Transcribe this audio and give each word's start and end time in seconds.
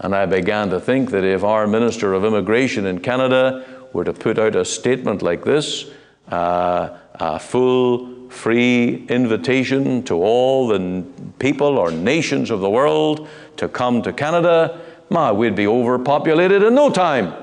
And 0.00 0.14
I 0.14 0.26
began 0.26 0.70
to 0.70 0.80
think 0.80 1.10
that 1.10 1.24
if 1.24 1.42
our 1.42 1.66
Minister 1.66 2.14
of 2.14 2.24
Immigration 2.24 2.86
in 2.86 3.00
Canada 3.00 3.64
were 3.92 4.04
to 4.04 4.12
put 4.12 4.38
out 4.38 4.54
a 4.54 4.64
statement 4.64 5.22
like 5.22 5.44
this, 5.44 5.90
uh, 6.30 6.96
a 7.14 7.38
full, 7.38 8.28
free 8.28 9.06
invitation 9.08 10.02
to 10.04 10.14
all 10.22 10.68
the 10.68 11.04
people 11.38 11.78
or 11.78 11.90
nations 11.90 12.50
of 12.50 12.60
the 12.60 12.70
world 12.70 13.28
to 13.56 13.68
come 13.68 14.02
to 14.02 14.12
Canada, 14.12 14.80
my, 15.10 15.32
we'd 15.32 15.56
be 15.56 15.66
overpopulated 15.66 16.62
in 16.62 16.74
no 16.74 16.90
time. 16.90 17.34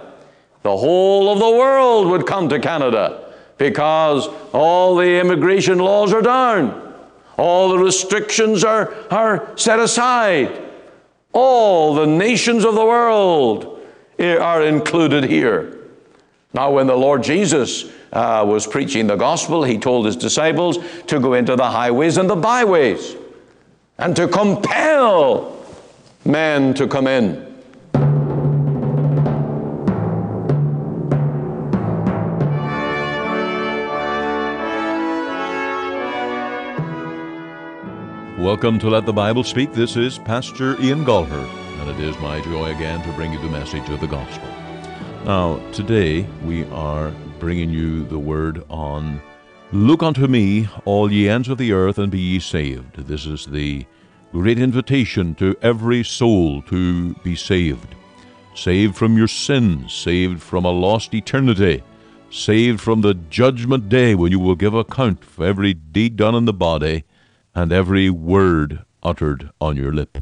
The 0.61 0.77
whole 0.77 1.31
of 1.31 1.39
the 1.39 1.49
world 1.49 2.07
would 2.07 2.25
come 2.25 2.47
to 2.49 2.59
Canada 2.59 3.33
because 3.57 4.27
all 4.53 4.95
the 4.95 5.19
immigration 5.19 5.79
laws 5.79 6.13
are 6.13 6.21
down. 6.21 6.81
All 7.37 7.69
the 7.69 7.79
restrictions 7.79 8.63
are, 8.63 8.93
are 9.11 9.51
set 9.57 9.79
aside. 9.79 10.64
All 11.37 11.93
the 11.93 12.07
nations 12.07 12.63
of 12.63 12.75
the 12.75 12.85
world 12.85 13.81
are 14.17 14.63
included 14.63 15.25
here. 15.25 15.77
Now, 16.53 16.71
when 16.71 16.87
the 16.87 16.95
Lord 16.95 17.23
Jesus 17.23 17.91
uh, 18.13 18.45
was 18.47 18.65
preaching 18.65 19.07
the 19.07 19.17
gospel, 19.17 19.61
he 19.65 19.77
told 19.77 20.05
his 20.05 20.15
disciples 20.15 20.77
to 21.07 21.19
go 21.19 21.33
into 21.33 21.57
the 21.57 21.69
highways 21.69 22.15
and 22.15 22.29
the 22.29 22.37
byways 22.37 23.17
and 23.97 24.15
to 24.15 24.29
compel 24.29 25.61
men 26.23 26.73
to 26.75 26.87
come 26.87 27.05
in. 27.05 27.44
Welcome 38.39 38.79
to 38.79 38.89
Let 38.89 39.05
the 39.05 39.13
Bible 39.13 39.45
Speak. 39.45 39.71
This 39.71 39.95
is 39.95 40.19
Pastor 40.19 40.77
Ian 40.81 41.05
Goligher, 41.05 41.47
and 41.79 41.89
it 41.89 41.97
is 42.01 42.19
my 42.19 42.41
joy 42.41 42.75
again 42.75 43.01
to 43.03 43.13
bring 43.13 43.31
you 43.31 43.39
the 43.39 43.47
message 43.47 43.87
of 43.87 44.01
the 44.01 44.07
gospel. 44.07 44.49
Now, 45.23 45.61
today 45.71 46.23
we 46.43 46.65
are 46.65 47.11
bringing 47.39 47.69
you 47.69 48.03
the 48.03 48.19
word 48.19 48.65
on 48.69 49.21
Look 49.71 50.03
unto 50.03 50.27
me, 50.27 50.67
all 50.83 51.09
ye 51.09 51.29
ends 51.29 51.47
of 51.47 51.57
the 51.57 51.71
earth, 51.71 51.97
and 51.97 52.11
be 52.11 52.19
ye 52.19 52.39
saved. 52.39 52.97
This 52.97 53.25
is 53.25 53.45
the 53.45 53.85
great 54.33 54.59
invitation 54.59 55.33
to 55.35 55.55
every 55.61 56.03
soul 56.03 56.61
to 56.63 57.13
be 57.23 57.37
saved. 57.37 57.95
Saved 58.53 58.97
from 58.97 59.17
your 59.17 59.29
sins, 59.29 59.93
saved 59.93 60.41
from 60.41 60.65
a 60.65 60.71
lost 60.71 61.13
eternity, 61.13 61.83
saved 62.29 62.81
from 62.81 62.99
the 62.99 63.13
judgment 63.13 63.87
day 63.87 64.13
when 64.13 64.33
you 64.33 64.39
will 64.39 64.55
give 64.55 64.73
account 64.73 65.23
for 65.23 65.45
every 65.45 65.73
deed 65.73 66.17
done 66.17 66.35
in 66.35 66.43
the 66.43 66.51
body 66.51 67.05
and 67.55 67.71
every 67.71 68.09
word 68.09 68.83
uttered 69.01 69.49
on 69.61 69.77
your 69.77 69.93
lip. 69.93 70.17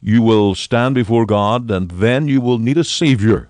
You 0.00 0.20
will 0.20 0.54
stand 0.54 0.96
before 0.96 1.24
God, 1.24 1.70
and 1.70 1.90
then 1.92 2.28
you 2.28 2.40
will 2.40 2.58
need 2.58 2.76
a 2.76 2.84
Savior. 2.84 3.48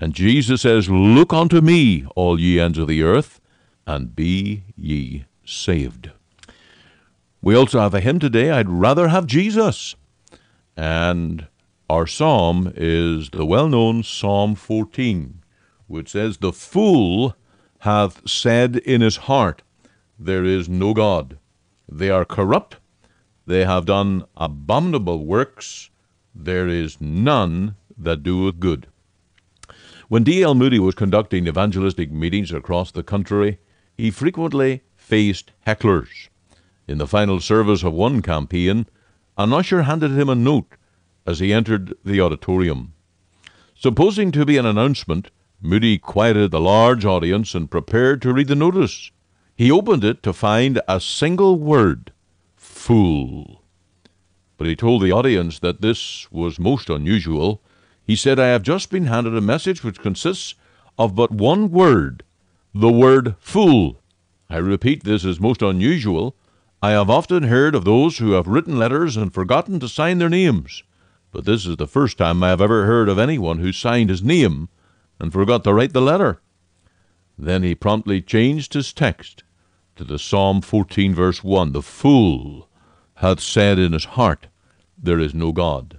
And 0.00 0.14
Jesus 0.14 0.62
says, 0.62 0.90
Look 0.90 1.32
unto 1.32 1.60
me, 1.60 2.06
all 2.16 2.40
ye 2.40 2.58
ends 2.58 2.78
of 2.78 2.88
the 2.88 3.02
earth, 3.02 3.40
and 3.86 4.16
be 4.16 4.64
ye 4.76 5.26
saved. 5.44 6.10
We 7.40 7.54
also 7.54 7.78
have 7.78 7.94
a 7.94 8.00
hymn 8.00 8.18
today, 8.18 8.50
I'd 8.50 8.68
rather 8.68 9.08
have 9.08 9.26
Jesus. 9.26 9.94
And 10.76 11.46
our 11.88 12.06
psalm 12.06 12.72
is 12.74 13.30
the 13.30 13.46
well 13.46 13.68
known 13.68 14.02
Psalm 14.02 14.56
14, 14.56 15.42
which 15.86 16.10
says, 16.10 16.38
The 16.38 16.52
fool 16.52 17.36
hath 17.80 18.28
said 18.28 18.76
in 18.76 19.02
his 19.02 19.16
heart, 19.16 19.62
There 20.18 20.44
is 20.44 20.68
no 20.68 20.94
God. 20.94 21.38
They 21.88 22.10
are 22.10 22.24
corrupt. 22.24 22.76
They 23.46 23.64
have 23.64 23.86
done 23.86 24.24
abominable 24.36 25.24
works. 25.24 25.90
There 26.34 26.68
is 26.68 27.00
none 27.00 27.76
that 27.96 28.22
doeth 28.22 28.58
good. 28.58 28.88
When 30.08 30.24
D.L. 30.24 30.54
Moody 30.54 30.78
was 30.78 30.94
conducting 30.94 31.46
evangelistic 31.46 32.12
meetings 32.12 32.52
across 32.52 32.90
the 32.90 33.02
country, 33.02 33.58
he 33.96 34.10
frequently 34.10 34.82
faced 34.94 35.52
hecklers. 35.66 36.28
In 36.86 36.98
the 36.98 37.06
final 37.06 37.40
service 37.40 37.82
of 37.82 37.92
one 37.92 38.22
campaign, 38.22 38.86
an 39.36 39.52
usher 39.52 39.82
handed 39.82 40.12
him 40.12 40.28
a 40.28 40.34
note 40.34 40.76
as 41.26 41.40
he 41.40 41.52
entered 41.52 41.94
the 42.04 42.20
auditorium. 42.20 42.92
Supposing 43.74 44.30
to 44.32 44.44
be 44.44 44.56
an 44.56 44.66
announcement, 44.66 45.30
Moody 45.60 45.98
quieted 45.98 46.50
the 46.50 46.60
large 46.60 47.04
audience 47.04 47.54
and 47.54 47.70
prepared 47.70 48.22
to 48.22 48.32
read 48.32 48.48
the 48.48 48.54
notice. 48.54 49.10
He 49.56 49.70
opened 49.70 50.04
it 50.04 50.22
to 50.22 50.34
find 50.34 50.82
a 50.86 51.00
single 51.00 51.58
word 51.58 52.12
fool. 52.56 53.62
But 54.58 54.66
he 54.66 54.76
told 54.76 55.00
the 55.00 55.12
audience 55.12 55.58
that 55.60 55.80
this 55.80 56.30
was 56.30 56.58
most 56.58 56.90
unusual. 56.90 57.62
He 58.04 58.16
said, 58.16 58.38
I 58.38 58.48
have 58.48 58.62
just 58.62 58.90
been 58.90 59.06
handed 59.06 59.34
a 59.34 59.40
message 59.40 59.82
which 59.82 59.98
consists 59.98 60.56
of 60.98 61.14
but 61.14 61.30
one 61.30 61.70
word, 61.70 62.22
the 62.74 62.92
word 62.92 63.34
fool. 63.38 64.02
I 64.50 64.58
repeat, 64.58 65.04
this 65.04 65.24
is 65.24 65.40
most 65.40 65.62
unusual. 65.62 66.36
I 66.82 66.90
have 66.90 67.08
often 67.08 67.44
heard 67.44 67.74
of 67.74 67.86
those 67.86 68.18
who 68.18 68.32
have 68.32 68.46
written 68.46 68.78
letters 68.78 69.16
and 69.16 69.32
forgotten 69.32 69.80
to 69.80 69.88
sign 69.88 70.18
their 70.18 70.28
names, 70.28 70.82
but 71.32 71.46
this 71.46 71.64
is 71.64 71.78
the 71.78 71.86
first 71.86 72.18
time 72.18 72.42
I 72.42 72.50
have 72.50 72.60
ever 72.60 72.84
heard 72.84 73.08
of 73.08 73.18
anyone 73.18 73.60
who 73.60 73.72
signed 73.72 74.10
his 74.10 74.22
name 74.22 74.68
and 75.18 75.32
forgot 75.32 75.64
to 75.64 75.72
write 75.72 75.94
the 75.94 76.02
letter. 76.02 76.42
Then 77.38 77.62
he 77.62 77.74
promptly 77.74 78.20
changed 78.20 78.74
his 78.74 78.92
text 78.92 79.44
to 79.96 80.04
the 80.04 80.18
Psalm 80.18 80.60
14, 80.60 81.14
verse 81.14 81.42
1 81.42 81.72
The 81.72 81.82
fool 81.82 82.68
hath 83.16 83.40
said 83.40 83.78
in 83.78 83.92
his 83.92 84.04
heart, 84.04 84.46
There 84.96 85.18
is 85.18 85.34
no 85.34 85.52
God. 85.52 85.98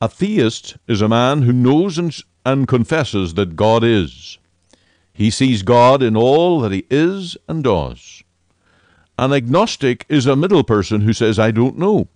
A 0.00 0.08
theist 0.08 0.76
is 0.88 1.02
a 1.02 1.08
man 1.08 1.42
who 1.42 1.52
knows 1.52 1.98
and, 1.98 2.16
and 2.44 2.66
confesses 2.66 3.34
that 3.34 3.56
God 3.56 3.84
is. 3.84 4.38
He 5.12 5.30
sees 5.30 5.62
God 5.62 6.02
in 6.02 6.16
all 6.16 6.60
that 6.60 6.72
he 6.72 6.86
is 6.90 7.36
and 7.46 7.62
does. 7.62 8.22
An 9.18 9.32
agnostic 9.32 10.06
is 10.08 10.26
a 10.26 10.34
middle 10.34 10.64
person 10.64 11.02
who 11.02 11.12
says, 11.12 11.38
I 11.38 11.50
don't 11.50 11.78
know. 11.78 12.08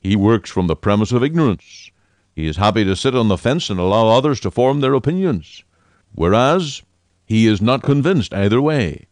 He 0.00 0.16
works 0.16 0.50
from 0.50 0.66
the 0.66 0.76
premise 0.76 1.12
of 1.12 1.22
ignorance. 1.22 1.90
He 2.34 2.46
is 2.46 2.56
happy 2.56 2.84
to 2.84 2.96
sit 2.96 3.14
on 3.14 3.28
the 3.28 3.38
fence 3.38 3.70
and 3.70 3.78
allow 3.78 4.08
others 4.08 4.40
to 4.40 4.50
form 4.50 4.80
their 4.80 4.94
opinions, 4.94 5.64
whereas 6.12 6.82
he 7.24 7.46
is 7.46 7.62
not 7.62 7.82
convinced 7.82 8.34
either 8.34 8.60
way. 8.60 9.06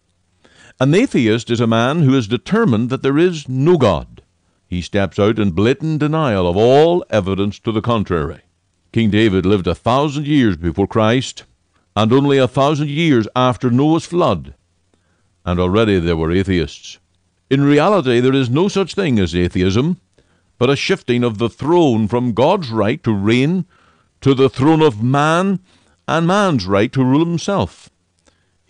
An 0.82 0.94
atheist 0.94 1.50
is 1.50 1.60
a 1.60 1.66
man 1.66 2.04
who 2.04 2.14
is 2.14 2.26
determined 2.26 2.88
that 2.88 3.02
there 3.02 3.18
is 3.18 3.46
no 3.50 3.76
God. 3.76 4.22
He 4.66 4.80
steps 4.80 5.18
out 5.18 5.38
in 5.38 5.50
blatant 5.50 5.98
denial 5.98 6.48
of 6.48 6.56
all 6.56 7.04
evidence 7.10 7.58
to 7.58 7.72
the 7.72 7.82
contrary. 7.82 8.40
King 8.90 9.10
David 9.10 9.44
lived 9.44 9.66
a 9.66 9.74
thousand 9.74 10.26
years 10.26 10.56
before 10.56 10.86
Christ, 10.86 11.44
and 11.94 12.10
only 12.14 12.38
a 12.38 12.48
thousand 12.48 12.88
years 12.88 13.28
after 13.36 13.70
Noah's 13.70 14.06
flood, 14.06 14.54
and 15.44 15.60
already 15.60 15.98
there 15.98 16.16
were 16.16 16.32
atheists. 16.32 16.98
In 17.50 17.62
reality, 17.62 18.18
there 18.20 18.32
is 18.32 18.48
no 18.48 18.66
such 18.68 18.94
thing 18.94 19.18
as 19.18 19.34
atheism, 19.34 20.00
but 20.56 20.70
a 20.70 20.76
shifting 20.76 21.22
of 21.22 21.36
the 21.36 21.50
throne 21.50 22.08
from 22.08 22.32
God's 22.32 22.70
right 22.70 23.04
to 23.04 23.12
reign 23.12 23.66
to 24.22 24.32
the 24.32 24.48
throne 24.48 24.80
of 24.80 25.02
man 25.02 25.60
and 26.08 26.26
man's 26.26 26.64
right 26.64 26.90
to 26.92 27.04
rule 27.04 27.26
himself. 27.26 27.90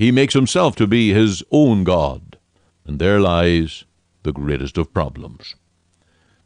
He 0.01 0.13
makes 0.13 0.33
himself 0.33 0.77
to 0.77 0.87
be 0.87 1.13
his 1.13 1.43
own 1.51 1.85
God, 1.85 2.39
and 2.87 2.99
there 2.99 3.21
lies 3.21 3.85
the 4.23 4.33
greatest 4.33 4.79
of 4.79 4.95
problems. 4.95 5.57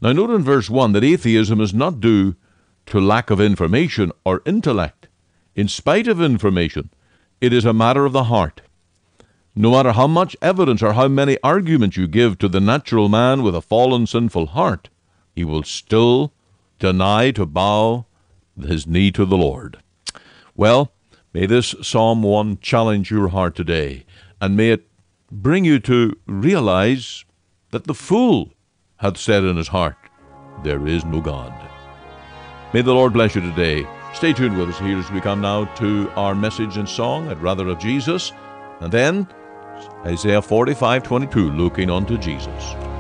Now, 0.01 0.11
note 0.11 0.31
in 0.31 0.43
verse 0.43 0.69
1 0.69 0.91
that 0.91 1.05
atheism 1.05 1.61
is 1.61 1.73
not 1.73 2.01
due 2.01 2.35
to 2.87 3.01
lack 3.01 3.31
of 3.31 3.41
information 3.41 4.11
or 4.25 4.43
intellect. 4.45 5.07
In 5.55 5.69
spite 5.69 6.09
of 6.09 6.21
information, 6.21 6.91
it 7.41 7.53
is 7.53 7.65
a 7.65 7.73
matter 7.73 8.05
of 8.05 8.13
the 8.13 8.25
heart. 8.25 8.63
No 9.55 9.71
matter 9.71 9.93
how 9.93 10.09
much 10.09 10.37
evidence 10.43 10.83
or 10.83 10.95
how 10.95 11.07
many 11.07 11.39
arguments 11.45 11.97
you 11.97 12.09
give 12.09 12.39
to 12.39 12.49
the 12.49 12.59
natural 12.59 13.09
man 13.09 13.45
with 13.45 13.55
a 13.55 13.63
fallen, 13.63 14.09
sinful 14.09 14.47
heart, 14.47 14.89
he 15.33 15.45
will 15.45 15.63
still 15.63 16.33
deny 16.81 17.31
to 17.31 17.47
bow 17.47 18.07
his 18.61 18.85
knee 18.85 19.13
to 19.13 19.25
the 19.25 19.37
Lord. 19.37 19.79
Well, 20.57 20.91
May 21.35 21.47
this 21.47 21.75
Psalm 21.83 22.23
1 22.23 22.59
challenge 22.61 23.11
your 23.11 23.27
heart 23.27 23.57
today, 23.57 24.07
and 24.41 24.57
may 24.57 24.71
it 24.71 24.87
bring 25.33 25.65
you 25.65 25.81
to 25.81 26.17
realize 26.29 27.25
that 27.73 27.89
the 27.89 27.93
fool 27.93 28.53
hath 28.99 29.17
said 29.17 29.43
in 29.43 29.57
his 29.57 29.67
heart, 29.67 29.97
There 30.63 30.87
is 30.87 31.05
no 31.05 31.21
God. 31.21 31.53
May 32.73 32.83
the 32.83 32.95
Lord 32.95 33.15
bless 33.15 33.35
you 33.35 33.41
today. 33.41 33.85
Stay 34.13 34.33
tuned 34.33 34.57
with 34.57 34.69
us 34.69 34.79
here 34.79 34.97
as 34.97 35.11
we 35.11 35.21
come 35.21 35.41
now 35.41 35.65
to 35.75 36.09
our 36.11 36.37
message 36.37 36.77
and 36.77 36.89
song, 36.89 37.27
I'd 37.27 37.43
rather 37.43 37.67
of 37.67 37.81
Jesus, 37.81 38.31
and 38.79 38.93
then 38.93 39.27
Isaiah 40.07 40.41
45 40.41 41.03
22, 41.03 41.51
looking 41.51 41.91
unto 41.91 42.17
Jesus. 42.17 42.94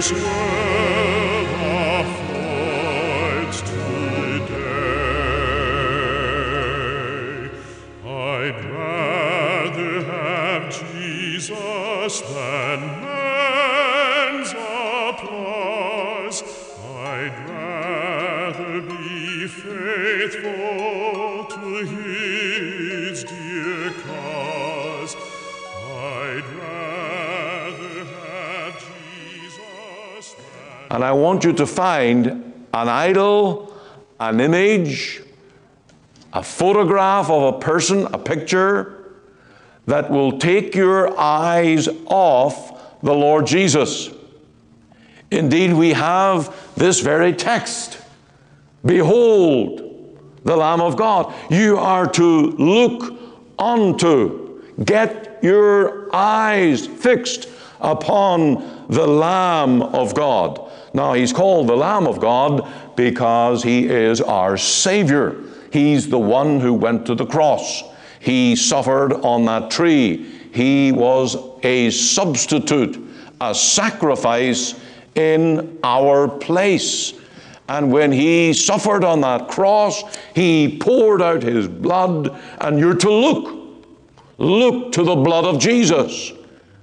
This 0.00 0.12
world 0.14 0.39
And 30.90 31.04
I 31.04 31.12
want 31.12 31.44
you 31.44 31.52
to 31.52 31.66
find 31.66 32.26
an 32.26 32.88
idol, 32.88 33.72
an 34.18 34.40
image, 34.40 35.22
a 36.32 36.42
photograph 36.42 37.30
of 37.30 37.54
a 37.54 37.58
person, 37.58 38.06
a 38.12 38.18
picture 38.18 39.14
that 39.86 40.10
will 40.10 40.38
take 40.38 40.74
your 40.74 41.18
eyes 41.18 41.88
off 42.06 43.00
the 43.02 43.14
Lord 43.14 43.46
Jesus. 43.46 44.10
Indeed, 45.30 45.72
we 45.72 45.92
have 45.92 46.74
this 46.74 47.00
very 47.00 47.32
text 47.32 47.98
Behold, 48.84 50.16
the 50.42 50.56
Lamb 50.56 50.80
of 50.80 50.96
God. 50.96 51.34
You 51.50 51.76
are 51.76 52.08
to 52.12 52.50
look 52.52 53.14
unto, 53.58 54.62
get 54.82 55.38
your 55.42 56.14
eyes 56.14 56.86
fixed 56.86 57.48
upon 57.80 58.86
the 58.88 59.06
Lamb 59.06 59.82
of 59.82 60.14
God. 60.14 60.69
Now, 60.92 61.12
he's 61.12 61.32
called 61.32 61.68
the 61.68 61.76
Lamb 61.76 62.06
of 62.06 62.20
God 62.20 62.68
because 62.96 63.62
he 63.62 63.86
is 63.86 64.20
our 64.20 64.56
Savior. 64.56 65.36
He's 65.72 66.08
the 66.08 66.18
one 66.18 66.60
who 66.60 66.74
went 66.74 67.06
to 67.06 67.14
the 67.14 67.26
cross. 67.26 67.82
He 68.18 68.56
suffered 68.56 69.12
on 69.12 69.44
that 69.46 69.70
tree. 69.70 70.26
He 70.52 70.90
was 70.92 71.36
a 71.62 71.90
substitute, 71.90 72.98
a 73.40 73.54
sacrifice 73.54 74.78
in 75.14 75.78
our 75.84 76.28
place. 76.28 77.14
And 77.68 77.92
when 77.92 78.10
he 78.10 78.52
suffered 78.52 79.04
on 79.04 79.20
that 79.20 79.48
cross, 79.48 80.02
he 80.34 80.76
poured 80.80 81.22
out 81.22 81.42
his 81.42 81.68
blood, 81.68 82.36
and 82.60 82.80
you're 82.80 82.96
to 82.96 83.12
look. 83.12 83.56
Look 84.38 84.92
to 84.92 85.04
the 85.04 85.14
blood 85.14 85.44
of 85.44 85.60
Jesus. 85.60 86.32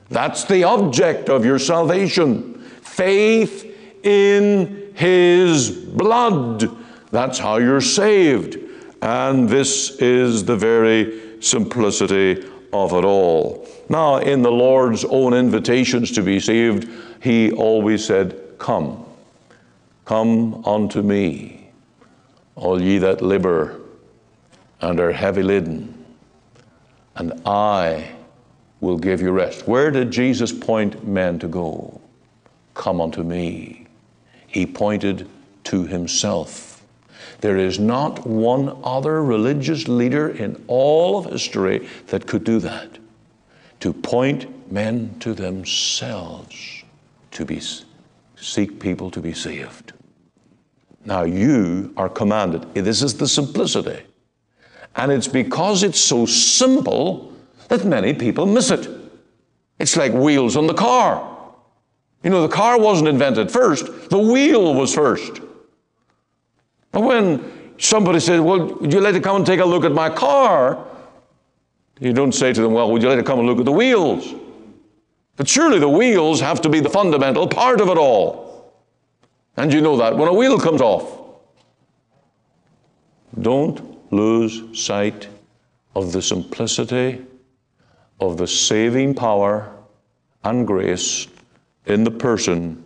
That's 0.09 0.45
the 0.45 0.63
object 0.63 1.29
of 1.29 1.43
your 1.43 1.59
salvation. 1.59 2.61
Faith 2.81 3.66
in 4.03 4.91
his 4.95 5.71
blood. 5.71 6.69
That's 7.11 7.39
how 7.39 7.57
you're 7.57 7.81
saved. 7.81 8.57
And 9.01 9.47
this 9.47 9.97
is 10.01 10.43
the 10.45 10.55
very 10.55 11.41
simplicity 11.41 12.45
of 12.73 12.93
it 12.93 13.05
all. 13.05 13.67
Now, 13.89 14.17
in 14.17 14.41
the 14.41 14.51
Lord's 14.51 15.05
own 15.05 15.33
invitations 15.33 16.11
to 16.11 16.21
be 16.21 16.39
saved, 16.39 16.89
he 17.21 17.51
always 17.51 18.03
said, 18.03 18.41
Come, 18.57 19.05
come 20.05 20.65
unto 20.65 21.01
me, 21.01 21.69
all 22.55 22.81
ye 22.81 22.97
that 22.97 23.21
labor 23.21 23.79
and 24.81 24.99
are 24.99 25.11
heavy 25.11 25.43
laden, 25.43 26.05
and 27.15 27.41
I 27.45 28.11
will 28.79 28.97
give 28.97 29.21
you 29.21 29.31
rest. 29.31 29.67
Where 29.67 29.89
did 29.89 30.11
Jesus 30.11 30.51
point 30.51 31.07
men 31.07 31.39
to 31.39 31.47
go? 31.47 31.99
Come 32.73 33.01
unto 33.01 33.23
me. 33.23 33.76
He 34.47 34.65
pointed 34.65 35.29
to 35.65 35.85
himself. 35.85 36.83
There 37.41 37.57
is 37.57 37.77
not 37.77 38.25
one 38.25 38.75
other 38.83 39.23
religious 39.23 39.87
leader 39.87 40.29
in 40.29 40.63
all 40.67 41.19
of 41.19 41.31
history 41.31 41.87
that 42.07 42.25
could 42.25 42.43
do 42.43 42.59
that. 42.59 42.97
To 43.81 43.93
point 43.93 44.71
men 44.71 45.15
to 45.19 45.33
themselves, 45.33 46.83
to 47.31 47.45
be 47.45 47.61
seek 48.35 48.79
people 48.79 49.11
to 49.11 49.21
be 49.21 49.33
saved. 49.33 49.93
Now 51.05 51.23
you 51.23 51.93
are 51.97 52.09
commanded. 52.09 52.73
This 52.73 53.01
is 53.01 53.17
the 53.17 53.27
simplicity. 53.27 54.03
And 54.95 55.11
it's 55.11 55.27
because 55.27 55.83
it's 55.83 55.99
so 55.99 56.25
simple 56.25 57.33
that 57.67 57.85
many 57.85 58.13
people 58.13 58.45
miss 58.45 58.71
it. 58.71 58.89
It's 59.79 59.95
like 59.95 60.11
wheels 60.13 60.57
on 60.57 60.67
the 60.67 60.73
car. 60.73 61.36
You 62.27 62.31
know, 62.31 62.41
the 62.41 62.53
car 62.53 62.77
wasn't 62.77 63.07
invented 63.07 63.49
first, 63.49 64.09
the 64.09 64.19
wheel 64.19 64.73
was 64.73 64.93
first. 64.93 65.39
But 66.91 67.03
when 67.03 67.71
somebody 67.77 68.19
says, 68.19 68.41
Well, 68.41 68.65
would 68.81 68.91
you 68.91 68.99
like 68.99 69.13
to 69.13 69.21
come 69.21 69.37
and 69.37 69.45
take 69.45 69.61
a 69.61 69.65
look 69.65 69.85
at 69.85 69.93
my 69.93 70.09
car? 70.09 70.85
You 72.01 72.11
don't 72.11 72.33
say 72.33 72.51
to 72.51 72.61
them, 72.61 72.73
Well, 72.73 72.91
would 72.91 73.01
you 73.01 73.07
like 73.07 73.17
to 73.17 73.23
come 73.23 73.39
and 73.39 73.47
look 73.47 73.59
at 73.59 73.63
the 73.63 73.71
wheels? 73.71 74.35
But 75.37 75.47
surely 75.47 75.79
the 75.79 75.87
wheels 75.87 76.41
have 76.41 76.59
to 76.63 76.69
be 76.69 76.81
the 76.81 76.89
fundamental 76.89 77.47
part 77.47 77.79
of 77.79 77.87
it 77.87 77.97
all. 77.97 78.73
And 79.55 79.71
you 79.71 79.79
know 79.79 79.95
that 79.95 80.17
when 80.17 80.27
a 80.27 80.33
wheel 80.33 80.59
comes 80.59 80.81
off. 80.81 81.39
Don't 83.39 84.11
lose 84.11 84.77
sight 84.77 85.29
of 85.95 86.11
the 86.11 86.21
simplicity 86.21 87.25
of 88.19 88.35
the 88.35 88.47
saving 88.47 89.15
power 89.15 89.71
and 90.43 90.67
grace 90.67 91.27
in 91.87 92.03
the 92.03 92.11
person 92.11 92.83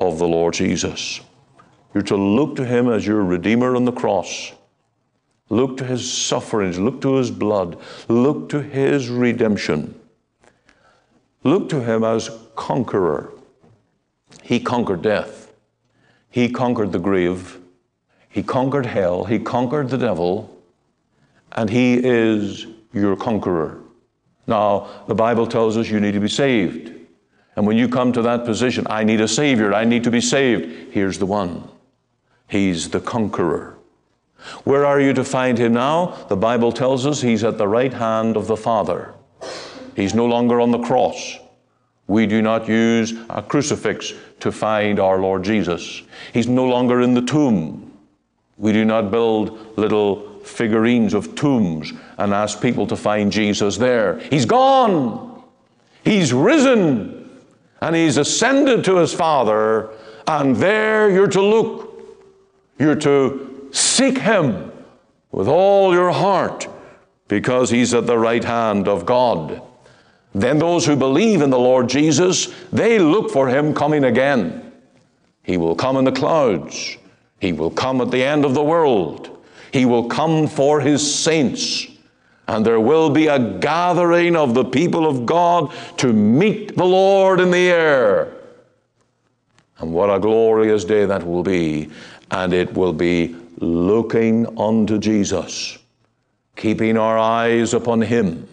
of 0.00 0.18
the 0.18 0.28
Lord 0.28 0.54
Jesus. 0.54 1.20
You're 1.94 2.02
to 2.04 2.16
look 2.16 2.56
to 2.56 2.64
Him 2.64 2.88
as 2.88 3.06
your 3.06 3.22
Redeemer 3.22 3.74
on 3.74 3.84
the 3.84 3.92
cross. 3.92 4.52
Look 5.48 5.76
to 5.78 5.84
His 5.84 6.12
sufferings. 6.12 6.78
Look 6.78 7.00
to 7.02 7.14
His 7.14 7.30
blood. 7.30 7.78
Look 8.08 8.48
to 8.50 8.60
His 8.60 9.08
redemption. 9.08 9.98
Look 11.44 11.68
to 11.70 11.80
Him 11.80 12.04
as 12.04 12.30
conqueror. 12.56 13.32
He 14.42 14.60
conquered 14.60 15.02
death. 15.02 15.52
He 16.30 16.48
conquered 16.50 16.92
the 16.92 16.98
grave. 16.98 17.58
He 18.28 18.42
conquered 18.42 18.86
hell. 18.86 19.24
He 19.24 19.38
conquered 19.38 19.88
the 19.88 19.96
devil. 19.96 20.60
And 21.52 21.70
He 21.70 21.94
is 21.94 22.66
your 22.92 23.16
conqueror. 23.16 23.78
Now, 24.48 24.88
the 25.06 25.14
Bible 25.14 25.46
tells 25.46 25.76
us 25.76 25.88
you 25.88 26.00
need 26.00 26.12
to 26.12 26.20
be 26.20 26.28
saved. 26.28 26.95
And 27.56 27.66
when 27.66 27.78
you 27.78 27.88
come 27.88 28.12
to 28.12 28.22
that 28.22 28.44
position, 28.44 28.86
I 28.88 29.02
need 29.02 29.20
a 29.20 29.28
Savior, 29.28 29.72
I 29.74 29.84
need 29.84 30.04
to 30.04 30.10
be 30.10 30.20
saved, 30.20 30.92
here's 30.92 31.18
the 31.18 31.26
one. 31.26 31.68
He's 32.48 32.90
the 32.90 33.00
conqueror. 33.00 33.76
Where 34.64 34.86
are 34.86 35.00
you 35.00 35.12
to 35.14 35.24
find 35.24 35.58
him 35.58 35.72
now? 35.72 36.26
The 36.28 36.36
Bible 36.36 36.70
tells 36.70 37.06
us 37.06 37.20
he's 37.20 37.42
at 37.42 37.58
the 37.58 37.66
right 37.66 37.92
hand 37.92 38.36
of 38.36 38.46
the 38.46 38.56
Father. 38.56 39.14
He's 39.96 40.14
no 40.14 40.26
longer 40.26 40.60
on 40.60 40.70
the 40.70 40.78
cross. 40.78 41.38
We 42.06 42.26
do 42.26 42.42
not 42.42 42.68
use 42.68 43.14
a 43.30 43.42
crucifix 43.42 44.12
to 44.40 44.52
find 44.52 45.00
our 45.00 45.18
Lord 45.18 45.42
Jesus. 45.42 46.02
He's 46.32 46.46
no 46.46 46.66
longer 46.66 47.00
in 47.00 47.14
the 47.14 47.22
tomb. 47.22 47.92
We 48.58 48.72
do 48.72 48.84
not 48.84 49.10
build 49.10 49.76
little 49.76 50.40
figurines 50.40 51.14
of 51.14 51.34
tombs 51.34 51.92
and 52.18 52.32
ask 52.32 52.60
people 52.62 52.86
to 52.86 52.96
find 52.96 53.32
Jesus 53.32 53.76
there. 53.76 54.20
He's 54.30 54.46
gone. 54.46 55.42
He's 56.04 56.32
risen. 56.32 57.15
And 57.80 57.94
he's 57.94 58.16
ascended 58.16 58.84
to 58.84 58.96
his 58.96 59.12
Father. 59.12 59.90
And 60.26 60.56
there 60.56 61.10
you're 61.10 61.28
to 61.28 61.42
look. 61.42 62.02
You're 62.78 62.96
to 62.96 63.68
seek 63.72 64.18
him 64.18 64.72
with 65.30 65.48
all 65.48 65.92
your 65.92 66.12
heart 66.12 66.68
because 67.28 67.70
he's 67.70 67.94
at 67.94 68.06
the 68.06 68.18
right 68.18 68.44
hand 68.44 68.88
of 68.88 69.06
God. 69.06 69.62
Then 70.34 70.58
those 70.58 70.84
who 70.84 70.96
believe 70.96 71.40
in 71.40 71.50
the 71.50 71.58
Lord 71.58 71.88
Jesus, 71.88 72.52
they 72.72 72.98
look 72.98 73.30
for 73.30 73.48
him 73.48 73.74
coming 73.74 74.04
again. 74.04 74.72
He 75.42 75.56
will 75.56 75.76
come 75.76 75.96
in 75.96 76.04
the 76.04 76.12
clouds. 76.12 76.98
He 77.40 77.52
will 77.52 77.70
come 77.70 78.00
at 78.00 78.10
the 78.10 78.22
end 78.22 78.44
of 78.44 78.54
the 78.54 78.64
world. 78.64 79.30
He 79.72 79.84
will 79.84 80.08
come 80.08 80.48
for 80.48 80.80
His 80.80 81.14
saints. 81.14 81.86
And 82.48 82.64
there 82.64 82.80
will 82.80 83.10
be 83.10 83.26
a 83.26 83.38
gathering 83.38 84.36
of 84.36 84.54
the 84.54 84.64
people 84.64 85.06
of 85.06 85.26
God 85.26 85.72
to 85.98 86.12
meet 86.12 86.76
the 86.76 86.84
Lord 86.84 87.40
in 87.40 87.50
the 87.50 87.68
air. 87.70 88.32
And 89.78 89.92
what 89.92 90.10
a 90.10 90.20
glorious 90.20 90.84
day 90.84 91.04
that 91.06 91.26
will 91.26 91.42
be. 91.42 91.90
And 92.30 92.52
it 92.52 92.72
will 92.74 92.92
be 92.92 93.36
looking 93.58 94.58
unto 94.58 94.98
Jesus, 94.98 95.78
keeping 96.54 96.96
our 96.96 97.18
eyes 97.18 97.74
upon 97.74 98.00
Him 98.02 98.48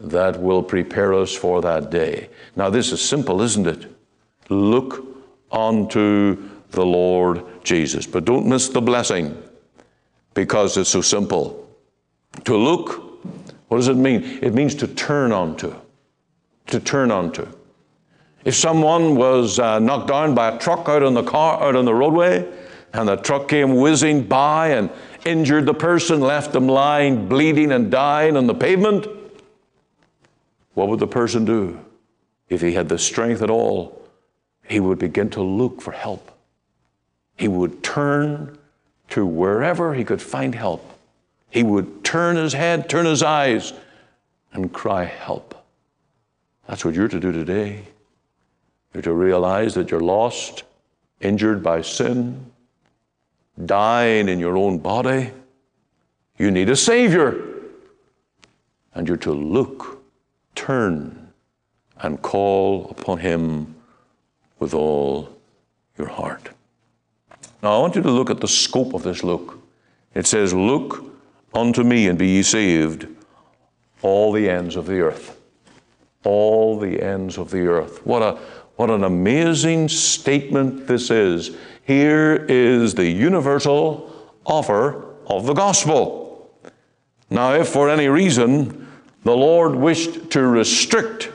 that 0.00 0.40
will 0.40 0.62
prepare 0.62 1.14
us 1.14 1.34
for 1.34 1.62
that 1.62 1.90
day. 1.90 2.28
Now, 2.56 2.70
this 2.70 2.92
is 2.92 3.00
simple, 3.00 3.40
isn't 3.40 3.66
it? 3.66 3.86
Look 4.48 5.04
unto 5.50 6.50
the 6.70 6.84
Lord 6.84 7.44
Jesus. 7.62 8.06
But 8.06 8.24
don't 8.24 8.46
miss 8.46 8.68
the 8.68 8.82
blessing 8.82 9.40
because 10.34 10.76
it's 10.76 10.90
so 10.90 11.00
simple. 11.00 11.68
To 12.44 12.56
look, 12.56 13.03
what 13.68 13.78
does 13.78 13.88
it 13.88 13.96
mean? 13.96 14.22
It 14.42 14.54
means 14.54 14.74
to 14.76 14.86
turn 14.86 15.32
onto. 15.32 15.74
To 16.66 16.80
turn 16.80 17.10
onto. 17.10 17.46
If 18.44 18.54
someone 18.54 19.16
was 19.16 19.58
uh, 19.58 19.78
knocked 19.78 20.08
down 20.08 20.34
by 20.34 20.54
a 20.54 20.58
truck 20.58 20.88
out 20.88 21.02
on 21.02 21.14
the 21.14 21.22
car, 21.22 21.62
out 21.62 21.76
on 21.76 21.84
the 21.84 21.94
roadway, 21.94 22.46
and 22.92 23.08
the 23.08 23.16
truck 23.16 23.48
came 23.48 23.76
whizzing 23.76 24.22
by 24.22 24.68
and 24.68 24.90
injured 25.24 25.66
the 25.66 25.74
person, 25.74 26.20
left 26.20 26.52
them 26.52 26.68
lying, 26.68 27.28
bleeding 27.28 27.72
and 27.72 27.90
dying 27.90 28.36
on 28.36 28.46
the 28.46 28.54
pavement, 28.54 29.06
what 30.74 30.88
would 30.88 31.00
the 31.00 31.06
person 31.06 31.44
do? 31.44 31.80
If 32.48 32.60
he 32.60 32.72
had 32.72 32.88
the 32.88 32.98
strength 32.98 33.42
at 33.42 33.50
all, 33.50 34.02
he 34.66 34.80
would 34.80 34.98
begin 34.98 35.30
to 35.30 35.42
look 35.42 35.80
for 35.80 35.92
help. 35.92 36.30
He 37.36 37.48
would 37.48 37.82
turn 37.82 38.58
to 39.10 39.24
wherever 39.24 39.94
he 39.94 40.04
could 40.04 40.20
find 40.20 40.54
help. 40.54 40.88
He 41.50 41.62
would 41.62 42.03
turn 42.14 42.36
his 42.36 42.52
head, 42.52 42.88
turn 42.88 43.06
his 43.06 43.24
eyes, 43.24 43.72
and 44.52 44.72
cry, 44.72 45.02
Help. 45.02 45.52
That's 46.68 46.84
what 46.84 46.94
you're 46.94 47.08
to 47.08 47.18
do 47.18 47.32
today. 47.32 47.82
You're 48.92 49.02
to 49.02 49.12
realize 49.12 49.74
that 49.74 49.90
you're 49.90 49.98
lost, 49.98 50.62
injured 51.20 51.60
by 51.60 51.82
sin, 51.82 52.52
dying 53.66 54.28
in 54.28 54.38
your 54.38 54.56
own 54.56 54.78
body. 54.78 55.32
You 56.38 56.52
need 56.52 56.70
a 56.70 56.76
Savior. 56.76 57.34
And 58.94 59.08
you're 59.08 59.16
to 59.16 59.32
look, 59.32 60.00
turn, 60.54 61.32
and 61.98 62.22
call 62.22 62.90
upon 62.90 63.18
Him 63.18 63.74
with 64.60 64.72
all 64.72 65.36
your 65.98 66.10
heart. 66.10 66.50
Now, 67.60 67.76
I 67.76 67.78
want 67.80 67.96
you 67.96 68.02
to 68.02 68.10
look 68.12 68.30
at 68.30 68.40
the 68.40 68.46
scope 68.46 68.94
of 68.94 69.02
this 69.02 69.24
look. 69.24 69.58
It 70.14 70.28
says, 70.28 70.54
Look 70.54 71.13
unto 71.54 71.82
me 71.82 72.08
and 72.08 72.18
be 72.18 72.26
ye 72.28 72.42
saved, 72.42 73.06
all 74.02 74.32
the 74.32 74.48
ends 74.50 74.76
of 74.76 74.86
the 74.86 75.00
earth. 75.00 75.40
All 76.24 76.78
the 76.78 77.02
ends 77.02 77.38
of 77.38 77.50
the 77.50 77.66
earth. 77.66 78.04
What, 78.06 78.22
a, 78.22 78.38
what 78.76 78.90
an 78.90 79.04
amazing 79.04 79.88
statement 79.88 80.86
this 80.86 81.10
is. 81.10 81.56
Here 81.84 82.46
is 82.48 82.94
the 82.94 83.08
universal 83.08 84.10
offer 84.44 85.04
of 85.26 85.46
the 85.46 85.54
gospel. 85.54 86.50
Now, 87.30 87.54
if 87.54 87.68
for 87.68 87.88
any 87.88 88.08
reason 88.08 88.86
the 89.22 89.36
Lord 89.36 89.74
wished 89.74 90.30
to 90.30 90.46
restrict 90.46 91.30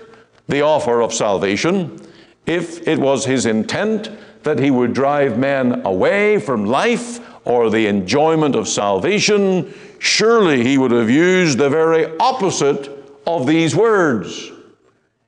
the 0.48 0.62
offer 0.62 1.02
of 1.02 1.14
salvation, 1.14 2.00
if 2.46 2.88
it 2.88 3.00
was 3.00 3.26
his 3.26 3.46
intent 3.46 4.10
that 4.44 4.60
he 4.60 4.72
would 4.72 4.94
drive 4.94 5.38
men 5.38 5.86
away 5.86 6.40
from 6.40 6.66
life 6.66 7.20
or 7.50 7.72
the 7.72 7.88
enjoyment 7.88 8.56
of 8.56 8.68
salvation, 8.68 9.74
surely 9.98 10.64
he 10.64 10.78
would 10.78 10.92
have 10.92 11.10
used 11.10 11.58
the 11.58 11.68
very 11.68 12.06
opposite 12.20 12.88
of 13.26 13.48
these 13.48 13.76
words. 13.76 14.52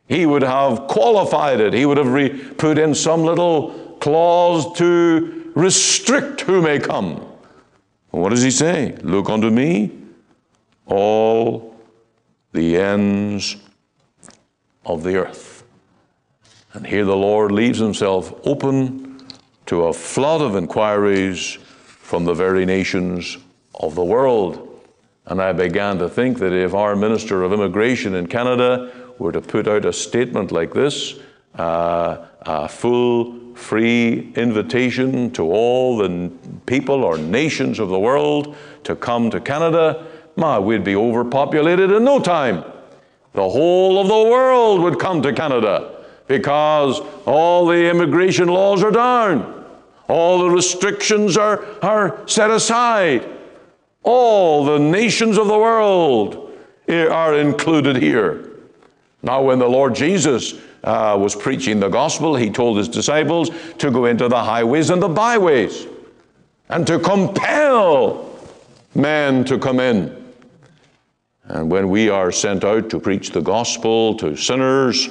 He 0.08 0.28
would 0.28 0.44
have 0.44 0.88
qualified 0.88 1.60
it. 1.60 1.74
He 1.74 1.86
would 1.86 1.98
have 1.98 2.14
re- 2.14 2.30
put 2.30 2.78
in 2.78 2.94
some 2.94 3.24
little 3.24 3.98
clause 4.00 4.78
to 4.78 5.52
restrict 5.56 6.42
who 6.42 6.62
may 6.62 6.78
come. 6.78 7.28
What 8.12 8.30
does 8.30 8.44
he 8.44 8.52
say? 8.52 8.96
Look 9.02 9.28
unto 9.28 9.50
me, 9.50 9.92
all 10.86 11.76
the 12.52 12.78
ends 12.78 13.56
of 14.86 15.02
the 15.02 15.16
earth. 15.16 15.64
And 16.74 16.86
here 16.86 17.06
the 17.06 17.16
Lord 17.16 17.52
leaves 17.52 17.80
himself 17.80 18.32
open 18.46 19.26
to 19.66 19.86
a 19.86 19.94
flood 19.94 20.42
of 20.42 20.56
inquiries 20.56 21.58
from 22.12 22.26
the 22.26 22.34
very 22.34 22.66
nations 22.66 23.38
of 23.74 23.96
the 23.96 24.04
world. 24.04 24.84
And 25.28 25.42
I 25.42 25.54
began 25.54 25.98
to 26.00 26.10
think 26.10 26.40
that 26.40 26.52
if 26.52 26.74
our 26.74 26.94
Minister 26.94 27.42
of 27.42 27.54
Immigration 27.54 28.16
in 28.16 28.28
Canada 28.28 28.92
were 29.18 29.32
to 29.32 29.40
put 29.40 29.66
out 29.66 29.86
a 29.86 29.94
statement 29.94 30.52
like 30.52 30.74
this, 30.74 31.18
uh, 31.56 32.26
a 32.42 32.68
full, 32.68 33.56
free 33.56 34.34
invitation 34.36 35.32
to 35.32 35.44
all 35.44 35.96
the 35.96 36.30
people 36.66 37.06
or 37.06 37.18
nations 37.18 37.80
of 37.80 37.88
the 37.88 38.00
world 38.00 38.58
to 38.84 38.94
come 38.94 39.30
to 39.30 39.40
Canada, 39.40 40.06
my, 40.36 40.60
we'd 40.60 40.84
be 40.84 40.98
overpopulated 40.98 41.92
in 41.92 42.04
no 42.04 42.20
time. 42.20 42.66
The 43.32 43.48
whole 43.48 44.02
of 44.02 44.10
the 44.10 44.30
world 44.30 44.82
would 44.82 45.00
come 45.00 45.22
to 45.22 45.32
Canada 45.32 46.04
because 46.28 47.00
all 47.26 47.68
the 47.68 47.90
immigration 47.90 48.50
laws 48.50 48.84
are 48.84 48.92
down. 48.92 49.61
All 50.12 50.40
the 50.40 50.50
restrictions 50.50 51.38
are, 51.38 51.66
are 51.82 52.28
set 52.28 52.52
aside. 52.52 53.26
All 54.04 54.66
the 54.66 54.78
nations 54.78 55.38
of 55.38 55.48
the 55.48 55.58
world 55.58 56.52
are 56.90 57.38
included 57.38 57.96
here. 57.96 58.50
Now, 59.24 59.42
when 59.42 59.58
the 59.58 59.70
Lord 59.70 59.96
Jesus 59.96 60.56
uh, 60.84 61.18
was 61.18 61.34
preaching 61.34 61.80
the 61.80 61.88
gospel, 61.88 62.36
he 62.36 62.50
told 62.50 62.78
his 62.78 62.90
disciples 62.90 63.52
to 63.78 63.90
go 63.90 64.04
into 64.04 64.28
the 64.28 64.44
highways 64.44 64.90
and 64.90 65.02
the 65.02 65.08
byways 65.08 65.88
and 66.68 66.86
to 66.88 67.00
compel 67.00 68.38
men 68.94 69.46
to 69.46 69.58
come 69.58 69.80
in. 69.80 70.34
And 71.46 71.72
when 71.72 71.90
we 71.90 72.10
are 72.10 72.34
sent 72.34 72.66
out 72.66 72.90
to 72.90 73.00
preach 73.00 73.30
the 73.30 73.42
gospel 73.42 74.16
to 74.16 74.36
sinners, 74.36 75.08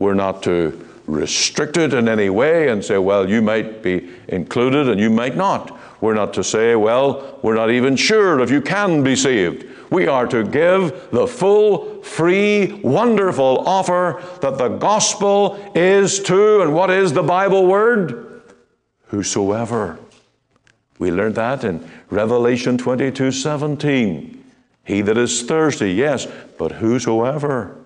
we're 0.00 0.14
not 0.14 0.42
to 0.42 0.89
restrict 1.10 1.76
it 1.76 1.92
in 1.92 2.08
any 2.08 2.30
way 2.30 2.68
and 2.68 2.84
say, 2.84 2.98
well, 2.98 3.28
you 3.28 3.42
might 3.42 3.82
be 3.82 4.10
included 4.28 4.88
and 4.88 5.00
you 5.00 5.10
might 5.10 5.36
not. 5.36 5.78
We're 6.00 6.14
not 6.14 6.32
to 6.34 6.44
say, 6.44 6.76
well, 6.76 7.38
we're 7.42 7.56
not 7.56 7.70
even 7.70 7.96
sure 7.96 8.40
if 8.40 8.50
you 8.50 8.62
can 8.62 9.02
be 9.02 9.16
saved. 9.16 9.66
We 9.90 10.06
are 10.06 10.26
to 10.28 10.44
give 10.44 11.10
the 11.10 11.26
full, 11.26 12.02
free, 12.02 12.80
wonderful 12.84 13.68
offer 13.68 14.22
that 14.40 14.56
the 14.56 14.68
gospel 14.68 15.72
is 15.74 16.20
to, 16.20 16.62
and 16.62 16.74
what 16.74 16.90
is 16.90 17.12
the 17.12 17.24
Bible 17.24 17.66
word? 17.66 18.42
Whosoever. 19.06 19.98
We 20.98 21.10
learned 21.10 21.34
that 21.34 21.64
in 21.64 21.90
Revelation 22.08 22.78
22 22.78 23.32
17. 23.32 24.44
He 24.84 25.02
that 25.02 25.18
is 25.18 25.42
thirsty, 25.42 25.92
yes, 25.92 26.26
but 26.56 26.72
whosoever, 26.72 27.76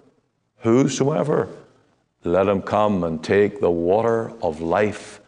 whosoever 0.58 1.48
let 2.24 2.48
him 2.48 2.62
come 2.62 3.04
and 3.04 3.22
take 3.22 3.60
the 3.60 3.70
water 3.70 4.32
of 4.42 4.60
life 4.60 5.20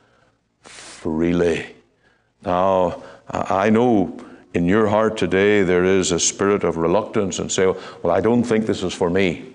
freely. 0.63 1.75
Now, 2.45 3.03
I 3.29 3.71
know 3.71 4.19
in 4.55 4.67
your 4.67 4.89
heart 4.89 5.17
today 5.17 5.63
there 5.63 5.85
is 5.85 6.13
a 6.13 6.19
spirit 6.19 6.65
of 6.65 6.79
reluctance 6.79 7.39
and 7.39 7.53
say, 7.53 7.67
Well, 7.67 8.11
I 8.11 8.21
don't 8.21 8.43
think 8.43 8.67
this 8.67 8.83
is 8.83 8.95
for 8.95 9.11
me. 9.11 9.53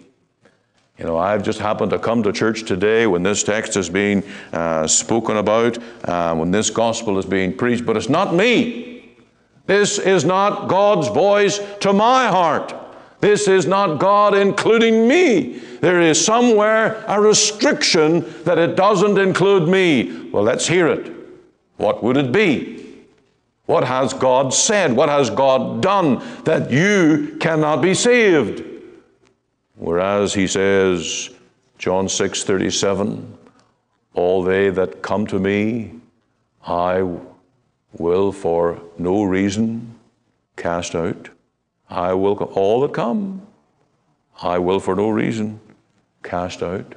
You 1.00 1.06
know, 1.08 1.18
I've 1.18 1.42
just 1.42 1.60
happened 1.60 1.90
to 1.92 2.00
come 2.00 2.22
to 2.24 2.32
church 2.32 2.64
today 2.64 3.08
when 3.08 3.24
this 3.24 3.42
text 3.44 3.76
is 3.76 3.90
being 3.90 4.24
uh, 4.54 4.86
spoken 4.86 5.38
about, 5.38 5.80
uh, 6.04 6.36
when 6.36 6.52
this 6.52 6.70
gospel 6.70 7.18
is 7.18 7.26
being 7.26 7.58
preached, 7.58 7.88
but 7.88 7.98
it's 7.98 8.10
not 8.10 8.36
me. 8.36 9.16
This 9.66 9.98
is 9.98 10.26
not 10.26 10.68
God's 10.68 11.08
voice 11.08 11.60
to 11.80 11.94
my 11.94 12.28
heart. 12.28 12.76
This 13.22 13.48
is 13.48 13.68
not 13.68 14.00
God 14.00 14.36
including 14.36 15.08
me. 15.08 15.60
There 15.80 16.02
is 16.02 16.24
somewhere 16.24 17.04
a 17.08 17.22
restriction 17.22 18.26
that 18.44 18.58
it 18.58 18.76
doesn't 18.76 19.18
include 19.18 19.70
me. 19.70 20.30
Well, 20.30 20.44
let's 20.44 20.68
hear 20.68 20.88
it. 20.88 21.12
What 21.78 22.04
would 22.04 22.18
it 22.18 22.32
be? 22.32 22.82
What 23.66 23.84
has 23.84 24.14
God 24.14 24.54
said? 24.54 24.92
What 24.94 25.10
has 25.10 25.30
God 25.30 25.82
done 25.82 26.22
that 26.44 26.72
you 26.72 27.38
cannot 27.40 27.82
be 27.82 27.94
saved? 27.94 28.64
Whereas 29.76 30.34
he 30.34 30.48
says, 30.48 31.30
John 31.78 32.10
6 32.10 32.44
37, 32.44 33.38
all 34.14 34.44
they 34.44 34.70
that 34.70 35.02
come 35.02 35.26
to 35.28 35.40
me, 35.40 35.94
I 36.66 37.08
will 37.94 38.32
for 38.32 38.82
no 38.98 39.24
reason 39.24 39.96
cast 40.58 40.96
out. 40.96 41.30
I 41.92 42.14
will, 42.14 42.36
all 42.36 42.82
that 42.82 42.94
come, 42.94 43.46
I 44.42 44.58
will 44.60 44.80
for 44.80 44.96
no 44.96 45.10
reason 45.10 45.60
cast 46.24 46.64
out. 46.64 46.96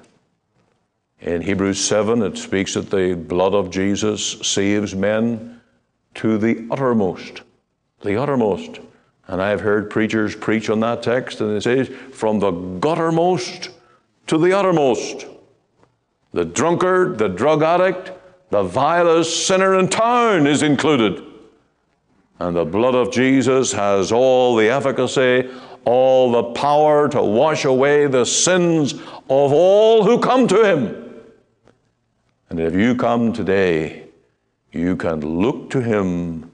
In 1.21 1.43
Hebrews 1.43 1.83
7, 1.85 2.23
it 2.23 2.39
speaks 2.39 2.75
that 2.75 2.91
the 2.91 3.15
blood 3.15 3.55
of 3.55 3.71
Jesus 3.71 4.39
saves 4.47 4.95
men 4.95 5.61
to 6.15 6.39
the 6.39 6.67
uttermost. 6.71 7.43
the 8.03 8.21
uttermost. 8.21 8.81
And 9.27 9.41
I've 9.41 9.63
heard 9.63 9.89
preachers 9.89 10.37
preach 10.37 10.69
on 10.69 10.81
that 10.81 11.03
text, 11.03 11.41
and 11.41 11.57
it 11.57 11.63
says, 11.63 11.89
from 12.13 12.39
the 12.39 12.53
guttermost 12.53 13.71
to 14.27 14.37
the 14.37 14.53
uttermost. 14.53 15.27
The 16.33 16.45
drunkard, 16.45 17.17
the 17.17 17.29
drug 17.29 17.63
addict, 17.63 18.13
the 18.51 18.63
vilest 18.63 19.47
sinner 19.47 19.79
in 19.79 19.89
town 19.89 20.47
is 20.47 20.63
included. 20.63 21.25
And 22.45 22.55
the 22.55 22.65
blood 22.67 22.95
of 22.95 23.11
Jesus 23.11 23.73
has 23.73 24.13
all 24.13 24.55
the 24.55 24.69
efficacy, 24.69 25.49
all 25.87 26.31
the 26.31 26.43
power 26.53 27.09
to 27.09 27.23
wash 27.23 27.65
away 27.65 28.07
the 28.07 28.27
sins 28.27 28.93
of 28.93 29.01
all 29.31 30.05
who 30.05 30.19
come 30.19 30.47
to 30.49 30.63
Him. 30.63 31.23
And 32.51 32.61
if 32.61 32.75
you 32.75 32.97
come 32.97 33.33
today, 33.33 34.09
you 34.73 34.95
can 34.95 35.21
look 35.23 35.71
to 35.71 35.81
Him 35.81 36.53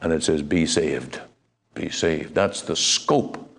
and 0.00 0.14
it 0.14 0.22
says, 0.22 0.40
Be 0.40 0.64
saved. 0.64 1.20
Be 1.74 1.90
saved. 1.90 2.34
That's 2.34 2.62
the 2.62 2.74
scope 2.74 3.54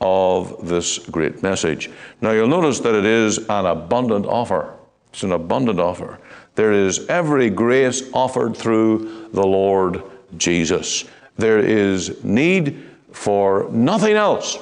of 0.00 0.66
this 0.66 0.98
great 0.98 1.44
message. 1.44 1.90
Now 2.20 2.32
you'll 2.32 2.48
notice 2.48 2.80
that 2.80 2.94
it 2.96 3.06
is 3.06 3.38
an 3.38 3.66
abundant 3.66 4.26
offer. 4.26 4.74
It's 5.12 5.22
an 5.22 5.30
abundant 5.30 5.78
offer. 5.78 6.18
There 6.56 6.72
is 6.72 7.06
every 7.06 7.50
grace 7.50 8.02
offered 8.12 8.56
through 8.56 9.28
the 9.32 9.46
Lord 9.46 10.02
Jesus. 10.38 11.04
There 11.36 11.58
is 11.58 12.22
need 12.24 12.82
for 13.12 13.68
nothing 13.70 14.14
else. 14.14 14.58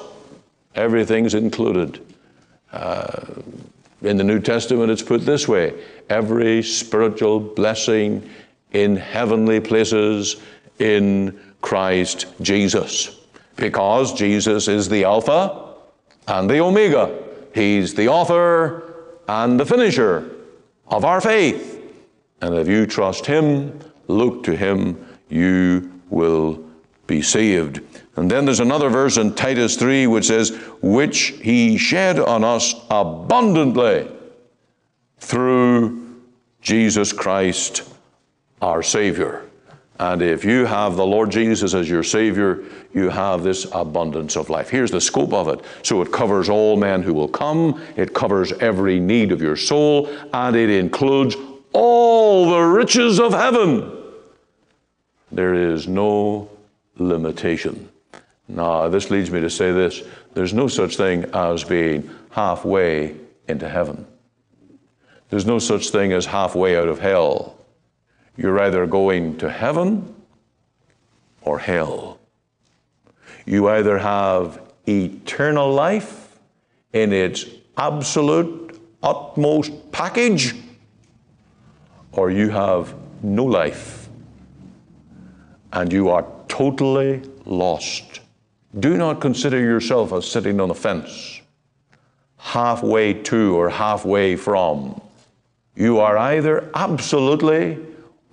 Everything's 0.75 1.33
included. 1.33 2.03
Uh, 2.71 3.25
in 4.01 4.17
the 4.17 4.23
New 4.23 4.39
Testament, 4.39 4.91
it's 4.91 5.01
put 5.01 5.25
this 5.25 5.47
way 5.47 5.73
every 6.09 6.61
spiritual 6.61 7.39
blessing 7.39 8.29
in 8.73 8.95
heavenly 8.95 9.59
places 9.59 10.37
in 10.79 11.39
Christ 11.61 12.25
Jesus. 12.41 13.19
Because 13.55 14.13
Jesus 14.13 14.67
is 14.67 14.89
the 14.89 15.03
Alpha 15.03 15.75
and 16.27 16.49
the 16.49 16.59
Omega. 16.59 17.23
He's 17.53 17.93
the 17.93 18.07
author 18.07 18.93
and 19.27 19.59
the 19.59 19.65
finisher 19.65 20.29
of 20.87 21.05
our 21.05 21.21
faith. 21.21 21.81
And 22.41 22.55
if 22.55 22.67
you 22.67 22.85
trust 22.85 23.25
Him, 23.25 23.79
look 24.07 24.43
to 24.43 24.55
Him, 24.55 25.05
you 25.33 25.91
will 26.09 26.63
be 27.07 27.21
saved. 27.21 27.81
And 28.15 28.29
then 28.29 28.45
there's 28.45 28.59
another 28.59 28.89
verse 28.89 29.17
in 29.17 29.33
Titus 29.33 29.75
3 29.75 30.07
which 30.07 30.27
says, 30.27 30.51
Which 30.81 31.35
He 31.41 31.77
shed 31.77 32.19
on 32.19 32.43
us 32.43 32.75
abundantly 32.89 34.09
through 35.17 36.21
Jesus 36.61 37.11
Christ 37.11 37.83
our 38.61 38.83
Savior. 38.83 39.43
And 39.99 40.21
if 40.21 40.43
you 40.43 40.65
have 40.65 40.95
the 40.95 41.05
Lord 41.05 41.31
Jesus 41.31 41.73
as 41.73 41.89
your 41.89 42.03
Savior, 42.03 42.63
you 42.93 43.09
have 43.09 43.43
this 43.43 43.65
abundance 43.73 44.35
of 44.35 44.49
life. 44.49 44.69
Here's 44.69 44.91
the 44.91 45.01
scope 45.01 45.33
of 45.33 45.47
it. 45.47 45.61
So 45.81 46.01
it 46.01 46.11
covers 46.11 46.49
all 46.49 46.77
men 46.77 47.01
who 47.01 47.13
will 47.13 47.27
come, 47.27 47.81
it 47.95 48.13
covers 48.13 48.51
every 48.53 48.99
need 48.99 49.31
of 49.31 49.41
your 49.41 49.55
soul, 49.55 50.09
and 50.33 50.55
it 50.55 50.69
includes 50.69 51.35
all 51.73 52.49
the 52.49 52.61
riches 52.61 53.19
of 53.19 53.33
heaven. 53.33 54.02
There 55.33 55.55
is 55.55 55.87
no 55.87 56.47
limitation. 56.97 57.89
Now, 58.47 58.87
this 58.87 59.09
leads 59.09 59.31
me 59.31 59.41
to 59.41 59.49
say 59.49 59.71
this 59.71 60.03
there's 60.35 60.53
no 60.53 60.67
such 60.67 60.95
thing 60.95 61.25
as 61.33 61.63
being 61.63 62.07
halfway 62.29 63.15
into 63.47 63.67
heaven, 63.67 64.05
there's 65.29 65.47
no 65.47 65.57
such 65.57 65.89
thing 65.89 66.13
as 66.13 66.27
halfway 66.27 66.77
out 66.77 66.87
of 66.87 66.99
hell. 66.99 67.57
You're 68.37 68.59
either 68.59 68.85
going 68.85 69.37
to 69.39 69.49
heaven 69.49 70.15
or 71.41 71.59
hell. 71.59 72.19
You 73.45 73.69
either 73.69 73.97
have 73.97 74.61
eternal 74.87 75.71
life 75.71 76.39
in 76.93 77.11
its 77.11 77.45
absolute, 77.77 78.79
utmost 79.01 79.91
package, 79.91 80.55
or 82.11 82.31
you 82.31 82.49
have 82.49 82.93
no 83.23 83.45
life 83.45 84.02
and 85.73 85.91
you 85.91 86.09
are 86.09 86.25
totally 86.47 87.21
lost. 87.45 88.21
Do 88.79 88.95
not 88.95 89.19
consider 89.19 89.59
yourself 89.59 90.13
as 90.13 90.25
sitting 90.25 90.61
on 90.61 90.69
the 90.69 90.75
fence, 90.75 91.41
halfway 92.37 93.13
to 93.13 93.55
or 93.55 93.69
halfway 93.69 94.35
from. 94.35 95.01
You 95.75 95.99
are 95.99 96.17
either 96.17 96.69
absolutely 96.75 97.79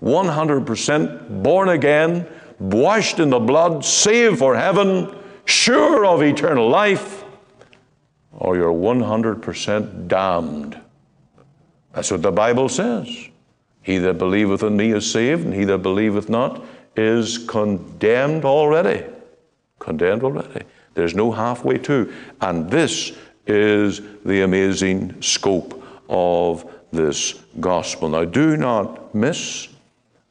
100% 0.03 1.43
born 1.43 1.71
again, 1.71 2.27
washed 2.59 3.19
in 3.19 3.31
the 3.31 3.41
blood, 3.41 3.85
saved 3.85 4.39
for 4.39 4.55
heaven, 4.55 5.15
sure 5.47 6.05
of 6.05 6.23
eternal 6.23 6.69
life, 6.69 7.25
or 8.33 8.57
you're 8.57 8.73
100% 8.73 10.09
damned. 10.09 10.79
That's 11.95 12.11
what 12.11 12.23
the 12.23 12.33
Bible 12.33 12.69
says. 12.69 13.09
He 13.83 13.97
that 13.99 14.19
believeth 14.19 14.63
in 14.63 14.77
me 14.77 14.93
is 14.93 15.11
saved, 15.11 15.45
and 15.47 15.55
he 15.55 15.65
that 15.65 15.79
believeth 15.79 16.29
not 16.29 16.63
is 17.01 17.39
condemned 17.39 18.45
already. 18.45 19.05
Condemned 19.79 20.23
already. 20.23 20.65
There's 20.95 21.15
no 21.15 21.33
halfway 21.33 21.79
to. 21.79 22.13
And 22.41 22.71
this 22.71 23.13
is 23.47 24.01
the 24.25 24.43
amazing 24.43 25.23
scope 25.23 25.83
of 26.09 26.71
this 26.93 27.35
gospel. 27.59 28.09
Now, 28.09 28.25
do 28.25 28.57
not 28.57 29.15
miss 29.15 29.69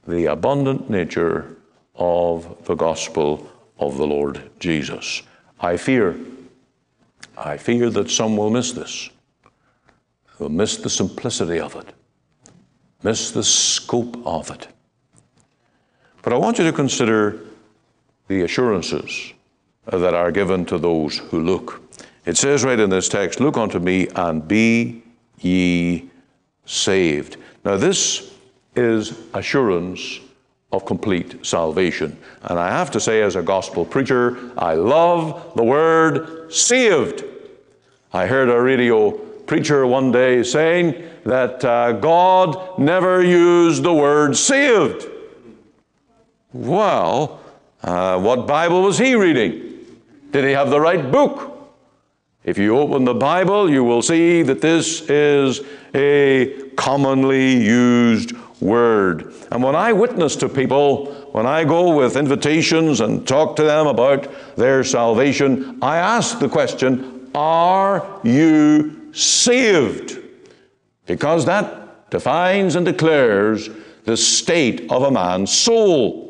the 0.07 0.25
abundant 0.25 0.89
nature 0.89 1.57
of 1.95 2.65
the 2.65 2.75
gospel 2.75 3.49
of 3.79 3.97
the 3.97 4.05
Lord 4.05 4.49
Jesus. 4.59 5.23
I 5.59 5.77
fear, 5.77 6.17
I 7.37 7.57
fear 7.57 7.89
that 7.89 8.09
some 8.09 8.37
will 8.37 8.49
miss 8.49 8.71
this. 8.71 9.09
They'll 10.37 10.49
miss 10.49 10.77
the 10.77 10.89
simplicity 10.89 11.59
of 11.59 11.75
it, 11.75 11.87
miss 13.03 13.31
the 13.31 13.43
scope 13.43 14.17
of 14.25 14.51
it. 14.51 14.67
But 16.29 16.35
I 16.35 16.37
want 16.37 16.59
you 16.59 16.63
to 16.65 16.71
consider 16.71 17.39
the 18.27 18.43
assurances 18.43 19.33
that 19.87 20.13
are 20.13 20.31
given 20.31 20.63
to 20.65 20.77
those 20.77 21.17
who 21.17 21.39
look. 21.39 21.81
It 22.27 22.37
says 22.37 22.63
right 22.63 22.79
in 22.79 22.91
this 22.91 23.09
text, 23.09 23.39
Look 23.39 23.57
unto 23.57 23.79
me 23.79 24.09
and 24.15 24.47
be 24.47 25.01
ye 25.39 26.07
saved. 26.67 27.37
Now, 27.65 27.77
this 27.77 28.31
is 28.75 29.17
assurance 29.33 30.19
of 30.71 30.85
complete 30.85 31.43
salvation. 31.43 32.15
And 32.43 32.59
I 32.59 32.69
have 32.69 32.91
to 32.91 32.99
say, 32.99 33.23
as 33.23 33.35
a 33.35 33.41
gospel 33.41 33.83
preacher, 33.83 34.51
I 34.55 34.75
love 34.75 35.53
the 35.55 35.63
word 35.63 36.53
saved. 36.53 37.23
I 38.13 38.27
heard 38.27 38.49
a 38.49 38.61
radio 38.61 39.09
preacher 39.09 39.87
one 39.87 40.11
day 40.11 40.43
saying 40.43 40.93
that 41.23 41.65
uh, 41.65 41.93
God 41.93 42.77
never 42.77 43.23
used 43.23 43.81
the 43.81 43.95
word 43.95 44.37
saved. 44.37 45.08
Well, 46.51 47.41
uh, 47.83 48.19
what 48.19 48.47
Bible 48.47 48.81
was 48.81 48.97
he 48.97 49.15
reading? 49.15 49.85
Did 50.31 50.45
he 50.45 50.51
have 50.51 50.69
the 50.69 50.79
right 50.79 51.11
book? 51.11 51.49
If 52.43 52.57
you 52.57 52.77
open 52.77 53.05
the 53.05 53.13
Bible, 53.13 53.69
you 53.69 53.83
will 53.83 54.01
see 54.01 54.41
that 54.43 54.61
this 54.61 55.01
is 55.09 55.61
a 55.93 56.69
commonly 56.75 57.63
used 57.63 58.31
word. 58.61 59.33
And 59.51 59.61
when 59.61 59.75
I 59.75 59.93
witness 59.93 60.35
to 60.37 60.49
people, 60.49 61.13
when 61.31 61.45
I 61.45 61.63
go 61.63 61.95
with 61.95 62.15
invitations 62.15 63.01
and 63.01 63.27
talk 63.27 63.55
to 63.57 63.63
them 63.63 63.87
about 63.87 64.55
their 64.55 64.83
salvation, 64.83 65.77
I 65.81 65.97
ask 65.97 66.39
the 66.39 66.49
question, 66.49 67.29
Are 67.35 68.19
you 68.23 69.13
saved? 69.13 70.17
Because 71.05 71.45
that 71.45 72.09
defines 72.09 72.75
and 72.75 72.85
declares 72.85 73.69
the 74.05 74.17
state 74.17 74.89
of 74.89 75.03
a 75.03 75.11
man's 75.11 75.51
soul. 75.51 76.28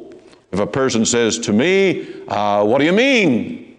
If 0.51 0.59
a 0.59 0.67
person 0.67 1.05
says 1.05 1.38
to 1.39 1.53
me, 1.53 2.23
uh, 2.27 2.63
What 2.63 2.79
do 2.79 2.85
you 2.85 2.93
mean? 2.93 3.77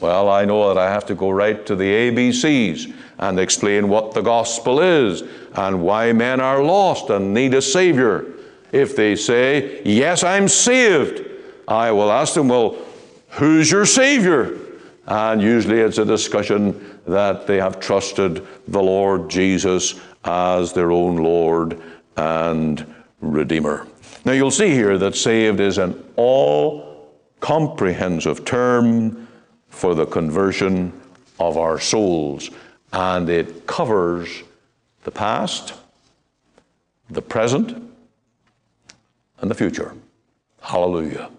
Well, 0.00 0.28
I 0.28 0.44
know 0.44 0.68
that 0.68 0.78
I 0.78 0.90
have 0.90 1.06
to 1.06 1.14
go 1.14 1.30
right 1.30 1.64
to 1.66 1.76
the 1.76 1.84
ABCs 1.84 2.92
and 3.18 3.38
explain 3.38 3.88
what 3.88 4.12
the 4.12 4.22
gospel 4.22 4.80
is 4.80 5.22
and 5.54 5.82
why 5.82 6.12
men 6.12 6.40
are 6.40 6.62
lost 6.62 7.10
and 7.10 7.32
need 7.32 7.54
a 7.54 7.62
Savior. 7.62 8.26
If 8.72 8.96
they 8.96 9.16
say, 9.16 9.82
Yes, 9.84 10.24
I'm 10.24 10.48
saved, 10.48 11.24
I 11.68 11.92
will 11.92 12.10
ask 12.10 12.34
them, 12.34 12.48
Well, 12.48 12.76
who's 13.30 13.70
your 13.70 13.86
Savior? 13.86 14.58
And 15.06 15.42
usually 15.42 15.80
it's 15.80 15.98
a 15.98 16.04
discussion 16.04 17.00
that 17.06 17.46
they 17.46 17.58
have 17.58 17.78
trusted 17.78 18.46
the 18.68 18.82
Lord 18.82 19.28
Jesus 19.28 20.00
as 20.24 20.72
their 20.72 20.90
own 20.90 21.16
Lord 21.16 21.80
and 22.16 22.94
Redeemer. 23.20 23.86
Now 24.24 24.32
you'll 24.32 24.50
see 24.50 24.70
here 24.70 24.96
that 24.98 25.14
saved 25.14 25.60
is 25.60 25.78
an 25.78 26.02
all 26.16 27.12
comprehensive 27.40 28.44
term 28.44 29.28
for 29.68 29.94
the 29.94 30.06
conversion 30.06 30.92
of 31.38 31.58
our 31.58 31.78
souls, 31.78 32.50
and 32.92 33.28
it 33.28 33.66
covers 33.66 34.42
the 35.02 35.10
past, 35.10 35.74
the 37.10 37.20
present, 37.20 37.76
and 39.40 39.50
the 39.50 39.54
future. 39.54 39.94
Hallelujah. 40.62 41.30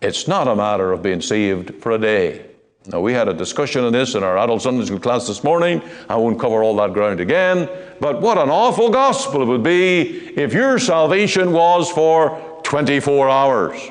It's 0.00 0.26
not 0.26 0.48
a 0.48 0.56
matter 0.56 0.92
of 0.92 1.02
being 1.02 1.20
saved 1.20 1.74
for 1.82 1.92
a 1.92 1.98
day. 1.98 2.46
Now, 2.88 3.00
we 3.00 3.12
had 3.12 3.28
a 3.28 3.34
discussion 3.34 3.82
on 3.84 3.92
this 3.92 4.14
in 4.14 4.22
our 4.22 4.38
adult 4.38 4.62
Sunday 4.62 4.84
school 4.84 5.00
class 5.00 5.26
this 5.26 5.42
morning. 5.42 5.82
I 6.08 6.14
won't 6.14 6.38
cover 6.38 6.62
all 6.62 6.76
that 6.76 6.92
ground 6.92 7.18
again. 7.20 7.68
But 8.00 8.20
what 8.20 8.38
an 8.38 8.48
awful 8.48 8.90
gospel 8.90 9.42
it 9.42 9.46
would 9.46 9.64
be 9.64 10.28
if 10.36 10.52
your 10.52 10.78
salvation 10.78 11.52
was 11.52 11.90
for 11.90 12.60
24 12.62 13.28
hours. 13.28 13.90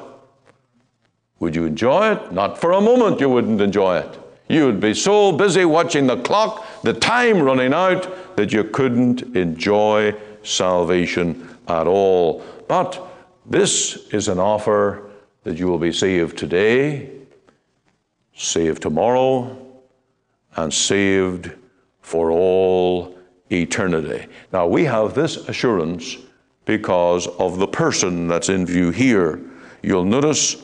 Would 1.40 1.56
you 1.56 1.66
enjoy 1.66 2.14
it? 2.14 2.32
Not 2.32 2.58
for 2.58 2.72
a 2.72 2.80
moment, 2.80 3.20
you 3.20 3.30
wouldn't 3.30 3.60
enjoy 3.60 3.98
it. 3.98 4.20
You 4.48 4.66
would 4.68 4.80
be 4.80 4.94
so 4.94 5.32
busy 5.32 5.66
watching 5.66 6.08
the 6.08 6.18
clock, 6.18 6.66
the 6.84 6.94
time 6.94 7.42
running 7.42 7.74
out, 7.74 8.36
that 8.38 8.54
you 8.54 8.64
couldn't 8.64 9.36
enjoy 9.36 10.16
salvation 10.44 11.50
at 11.68 11.88
all. 11.88 12.44
But 12.68 13.02
this 13.46 14.08
is 14.14 14.30
an 14.30 14.40
offer 14.40 15.10
that 15.44 15.58
you 15.58 15.68
will 15.68 15.80
be 15.80 15.92
saved 15.92 16.38
today, 16.38 17.15
saved 18.36 18.82
tomorrow, 18.82 19.58
and 20.56 20.74
saved 20.74 21.52
for 22.02 22.32
all 22.32 23.18
eternity. 23.52 24.28
Now, 24.52 24.68
we 24.68 24.86
have 24.86 25.14
this 25.14 25.38
assurance 25.50 26.18
because 26.66 27.28
of 27.28 27.58
the 27.58 27.68
person 27.68 28.28
that's 28.28 28.50
in 28.50 28.66
view 28.66 28.92
here. 28.92 29.40
You'll 29.82 30.06
notice 30.06 30.58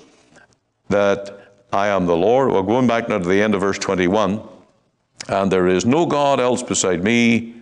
that 0.90 1.54
I 1.72 1.88
am 1.88 2.06
the 2.06 2.16
Lord. 2.16 2.52
Well, 2.52 2.64
going 2.64 2.88
back 2.88 3.08
now 3.08 3.20
to 3.20 3.28
the 3.28 3.42
end 3.42 3.56
of 3.56 3.62
verse 3.62 3.78
21, 3.78 4.42
and 5.30 5.52
there 5.52 5.68
is 5.68 5.86
no 5.86 6.06
God 6.06 6.40
else 6.40 6.64
beside 6.64 7.04
me, 7.04 7.56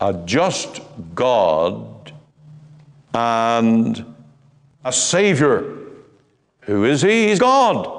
a 0.00 0.12
just 0.24 0.80
God 1.14 2.12
and 3.14 4.14
a 4.84 4.92
Savior. 4.92 5.76
Who 6.62 6.84
is 6.84 7.02
He? 7.02 7.28
He's 7.28 7.38
God. 7.38 7.97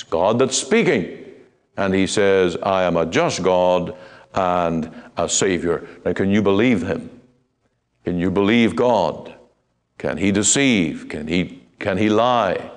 It's 0.00 0.08
God 0.08 0.38
that's 0.38 0.56
speaking. 0.56 1.26
And 1.76 1.92
He 1.92 2.06
says, 2.06 2.56
I 2.62 2.84
am 2.84 2.96
a 2.96 3.04
just 3.04 3.42
God 3.42 3.94
and 4.34 4.90
a 5.18 5.28
Savior. 5.28 5.86
Now, 6.06 6.14
can 6.14 6.30
you 6.30 6.40
believe 6.40 6.80
Him? 6.80 7.20
Can 8.06 8.18
you 8.18 8.30
believe 8.30 8.74
God? 8.74 9.34
Can 9.98 10.16
He 10.16 10.32
deceive? 10.32 11.10
Can 11.10 11.28
He, 11.28 11.62
can 11.78 11.98
he 11.98 12.08
lie? 12.08 12.70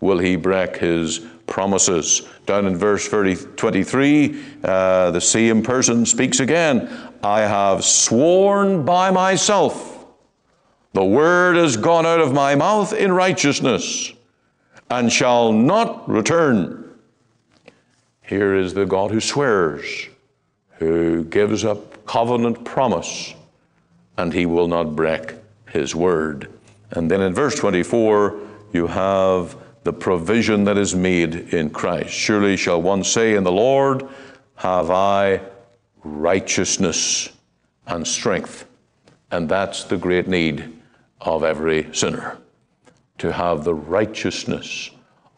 Will 0.00 0.20
He 0.20 0.36
break 0.36 0.76
His 0.76 1.18
promises? 1.48 2.28
Down 2.46 2.64
in 2.66 2.76
verse 2.76 3.08
30, 3.08 3.56
23, 3.56 4.44
uh, 4.62 5.10
the 5.10 5.20
same 5.20 5.64
person 5.64 6.06
speaks 6.06 6.38
again. 6.38 6.88
I 7.24 7.40
have 7.40 7.84
sworn 7.84 8.84
by 8.84 9.10
myself. 9.10 10.06
The 10.92 11.04
word 11.04 11.56
has 11.56 11.76
gone 11.76 12.06
out 12.06 12.20
of 12.20 12.32
my 12.32 12.54
mouth 12.54 12.92
in 12.92 13.10
righteousness 13.10 14.12
and 14.90 15.12
shall 15.12 15.52
not 15.52 16.08
return. 16.08 16.84
Here 18.22 18.54
is 18.54 18.74
the 18.74 18.86
God 18.86 19.10
who 19.10 19.20
swears, 19.20 20.08
who 20.78 21.24
gives 21.24 21.64
a 21.64 21.78
covenant 22.06 22.64
promise, 22.64 23.34
and 24.16 24.32
he 24.32 24.46
will 24.46 24.68
not 24.68 24.96
break 24.96 25.34
his 25.70 25.94
word. 25.94 26.50
And 26.90 27.10
then 27.10 27.20
in 27.20 27.34
verse 27.34 27.54
24, 27.56 28.38
you 28.72 28.86
have 28.86 29.56
the 29.84 29.92
provision 29.92 30.64
that 30.64 30.76
is 30.76 30.94
made 30.94 31.54
in 31.54 31.70
Christ. 31.70 32.10
Surely 32.10 32.56
shall 32.56 32.80
one 32.80 33.04
say 33.04 33.34
in 33.34 33.44
the 33.44 33.52
Lord, 33.52 34.06
Have 34.56 34.90
I 34.90 35.40
righteousness 36.02 37.30
and 37.86 38.06
strength. 38.06 38.66
And 39.30 39.48
that's 39.48 39.84
the 39.84 39.96
great 39.96 40.28
need 40.28 40.72
of 41.20 41.44
every 41.44 41.94
sinner 41.94 42.38
to 43.18 43.32
have 43.32 43.64
the 43.64 43.74
righteousness 43.74 44.90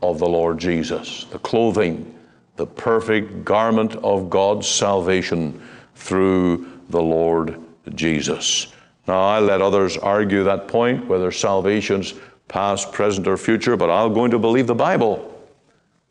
of 0.02 0.18
the 0.18 0.28
Lord 0.28 0.58
Jesus, 0.58 1.24
the 1.24 1.38
clothing, 1.38 2.14
the 2.56 2.66
perfect 2.66 3.44
garment 3.44 3.96
of 3.96 4.30
God's 4.30 4.68
salvation 4.68 5.60
through 5.94 6.70
the 6.90 7.02
Lord 7.02 7.58
Jesus. 7.94 8.68
Now, 9.06 9.20
I 9.20 9.40
let 9.40 9.60
others 9.60 9.96
argue 9.96 10.44
that 10.44 10.68
point, 10.68 11.06
whether 11.06 11.32
salvation's 11.32 12.14
past, 12.48 12.92
present, 12.92 13.26
or 13.26 13.36
future, 13.36 13.76
but 13.76 13.90
I'm 13.90 14.12
going 14.12 14.30
to 14.32 14.38
believe 14.38 14.66
the 14.66 14.74
Bible 14.74 15.26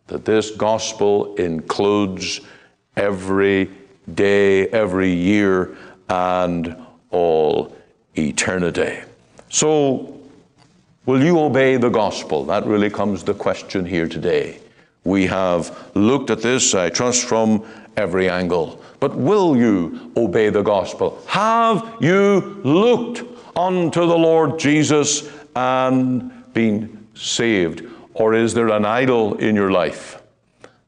that 0.07 0.25
this 0.25 0.51
gospel 0.51 1.35
includes 1.35 2.41
every 2.95 3.69
day, 4.15 4.67
every 4.69 5.11
year, 5.11 5.77
and 6.09 6.75
all 7.11 7.75
eternity. 8.15 8.99
So, 9.49 10.18
will 11.09 11.23
you 11.23 11.39
obey 11.39 11.75
the 11.75 11.89
gospel? 11.89 12.45
That 12.45 12.67
really 12.67 12.91
comes 12.91 13.23
the 13.23 13.33
question 13.33 13.83
here 13.83 14.07
today. 14.07 14.59
We 15.05 15.25
have 15.25 15.89
looked 15.95 16.29
at 16.29 16.43
this, 16.43 16.75
I 16.75 16.89
trust, 16.91 17.23
from 17.23 17.65
every 17.97 18.29
angle. 18.29 18.79
But 18.99 19.15
will 19.15 19.57
you 19.57 20.11
obey 20.15 20.51
the 20.51 20.61
gospel? 20.61 21.19
Have 21.25 21.95
you 21.99 22.61
looked 22.63 23.23
unto 23.55 24.01
the 24.01 24.19
Lord 24.19 24.59
Jesus 24.59 25.27
and 25.55 26.31
been 26.53 27.07
saved? 27.15 27.87
Or 28.13 28.35
is 28.35 28.53
there 28.53 28.69
an 28.69 28.85
idol 28.85 29.33
in 29.39 29.55
your 29.55 29.71
life? 29.71 30.21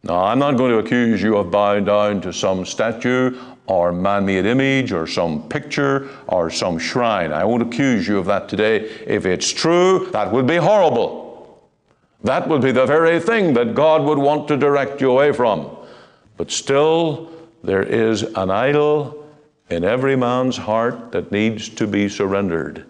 Now, 0.03 0.25
I'm 0.25 0.37
not 0.37 0.55
going 0.55 0.71
to 0.71 0.77
accuse 0.77 1.19
you 1.23 1.37
of 1.37 1.49
bowing 1.49 1.85
down 1.85 2.21
to 2.21 2.31
some 2.31 2.63
statue 2.63 3.35
or 3.71 3.93
man 3.93 4.25
made 4.25 4.45
image 4.45 4.91
or 4.91 5.07
some 5.07 5.47
picture 5.47 6.09
or 6.27 6.49
some 6.49 6.77
shrine. 6.77 7.31
I 7.31 7.45
won't 7.45 7.63
accuse 7.63 8.05
you 8.05 8.17
of 8.17 8.25
that 8.25 8.49
today. 8.49 8.79
If 9.07 9.25
it's 9.25 9.49
true, 9.49 10.09
that 10.11 10.29
would 10.29 10.45
be 10.45 10.57
horrible. 10.57 11.71
That 12.25 12.49
would 12.49 12.61
be 12.61 12.73
the 12.73 12.85
very 12.85 13.17
thing 13.21 13.53
that 13.53 13.73
God 13.73 14.03
would 14.03 14.17
want 14.17 14.49
to 14.49 14.57
direct 14.57 14.99
you 14.99 15.11
away 15.11 15.31
from. 15.31 15.73
But 16.35 16.51
still, 16.51 17.31
there 17.63 17.81
is 17.81 18.23
an 18.23 18.51
idol 18.51 19.25
in 19.69 19.85
every 19.85 20.17
man's 20.17 20.57
heart 20.57 21.13
that 21.13 21.31
needs 21.31 21.69
to 21.69 21.87
be 21.87 22.09
surrendered, 22.09 22.85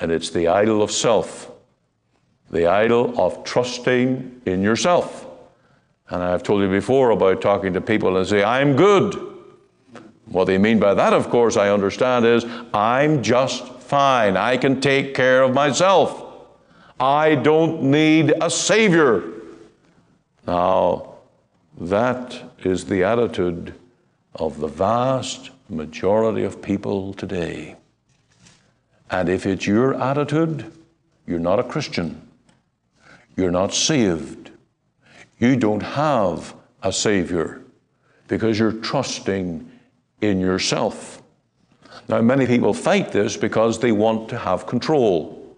and 0.00 0.10
it's 0.10 0.30
the 0.30 0.48
idol 0.48 0.82
of 0.82 0.90
self, 0.90 1.48
the 2.50 2.66
idol 2.66 3.14
of 3.20 3.44
trusting 3.44 4.40
in 4.46 4.62
yourself. 4.62 5.26
And 6.08 6.24
I've 6.24 6.42
told 6.42 6.62
you 6.62 6.68
before 6.68 7.10
about 7.10 7.40
talking 7.40 7.72
to 7.74 7.80
people 7.80 8.16
and 8.16 8.26
say, 8.26 8.42
I'm 8.42 8.74
good. 8.74 9.27
What 10.30 10.46
they 10.46 10.58
mean 10.58 10.78
by 10.78 10.94
that, 10.94 11.12
of 11.12 11.30
course, 11.30 11.56
I 11.56 11.70
understand 11.70 12.26
is 12.26 12.44
I'm 12.74 13.22
just 13.22 13.66
fine. 13.80 14.36
I 14.36 14.56
can 14.56 14.80
take 14.80 15.14
care 15.14 15.42
of 15.42 15.54
myself. 15.54 16.24
I 17.00 17.36
don't 17.36 17.84
need 17.84 18.34
a 18.40 18.50
Savior. 18.50 19.22
Now, 20.46 21.14
that 21.80 22.42
is 22.64 22.84
the 22.84 23.04
attitude 23.04 23.74
of 24.34 24.58
the 24.58 24.66
vast 24.66 25.50
majority 25.68 26.44
of 26.44 26.60
people 26.60 27.14
today. 27.14 27.76
And 29.10 29.28
if 29.28 29.46
it's 29.46 29.66
your 29.66 29.94
attitude, 29.94 30.70
you're 31.26 31.38
not 31.38 31.58
a 31.58 31.64
Christian. 31.64 32.28
You're 33.36 33.50
not 33.50 33.72
saved. 33.72 34.50
You 35.38 35.56
don't 35.56 35.82
have 35.82 36.54
a 36.82 36.92
Savior 36.92 37.62
because 38.26 38.58
you're 38.58 38.72
trusting 38.72 39.67
in 40.20 40.40
yourself. 40.40 41.22
Now, 42.08 42.20
many 42.20 42.46
people 42.46 42.72
fight 42.72 43.12
this 43.12 43.36
because 43.36 43.78
they 43.78 43.92
want 43.92 44.28
to 44.30 44.38
have 44.38 44.66
control. 44.66 45.56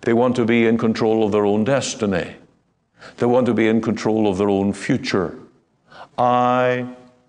They 0.00 0.12
want 0.12 0.36
to 0.36 0.44
be 0.44 0.66
in 0.66 0.78
control 0.78 1.24
of 1.24 1.32
their 1.32 1.44
own 1.44 1.64
destiny. 1.64 2.36
They 3.18 3.26
want 3.26 3.46
to 3.46 3.54
be 3.54 3.68
in 3.68 3.80
control 3.80 4.28
of 4.28 4.38
their 4.38 4.48
own 4.48 4.72
future. 4.72 5.38
I, 6.18 6.86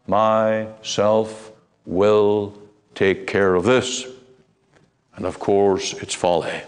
myself, 0.08 1.52
will 1.86 2.58
take 2.96 3.28
care 3.28 3.56
of 3.56 3.64
this. 3.64 4.06
And 5.16 5.26
of 5.26 5.40
course, 5.40 5.94
it's 5.94 6.14
folly, 6.14 6.62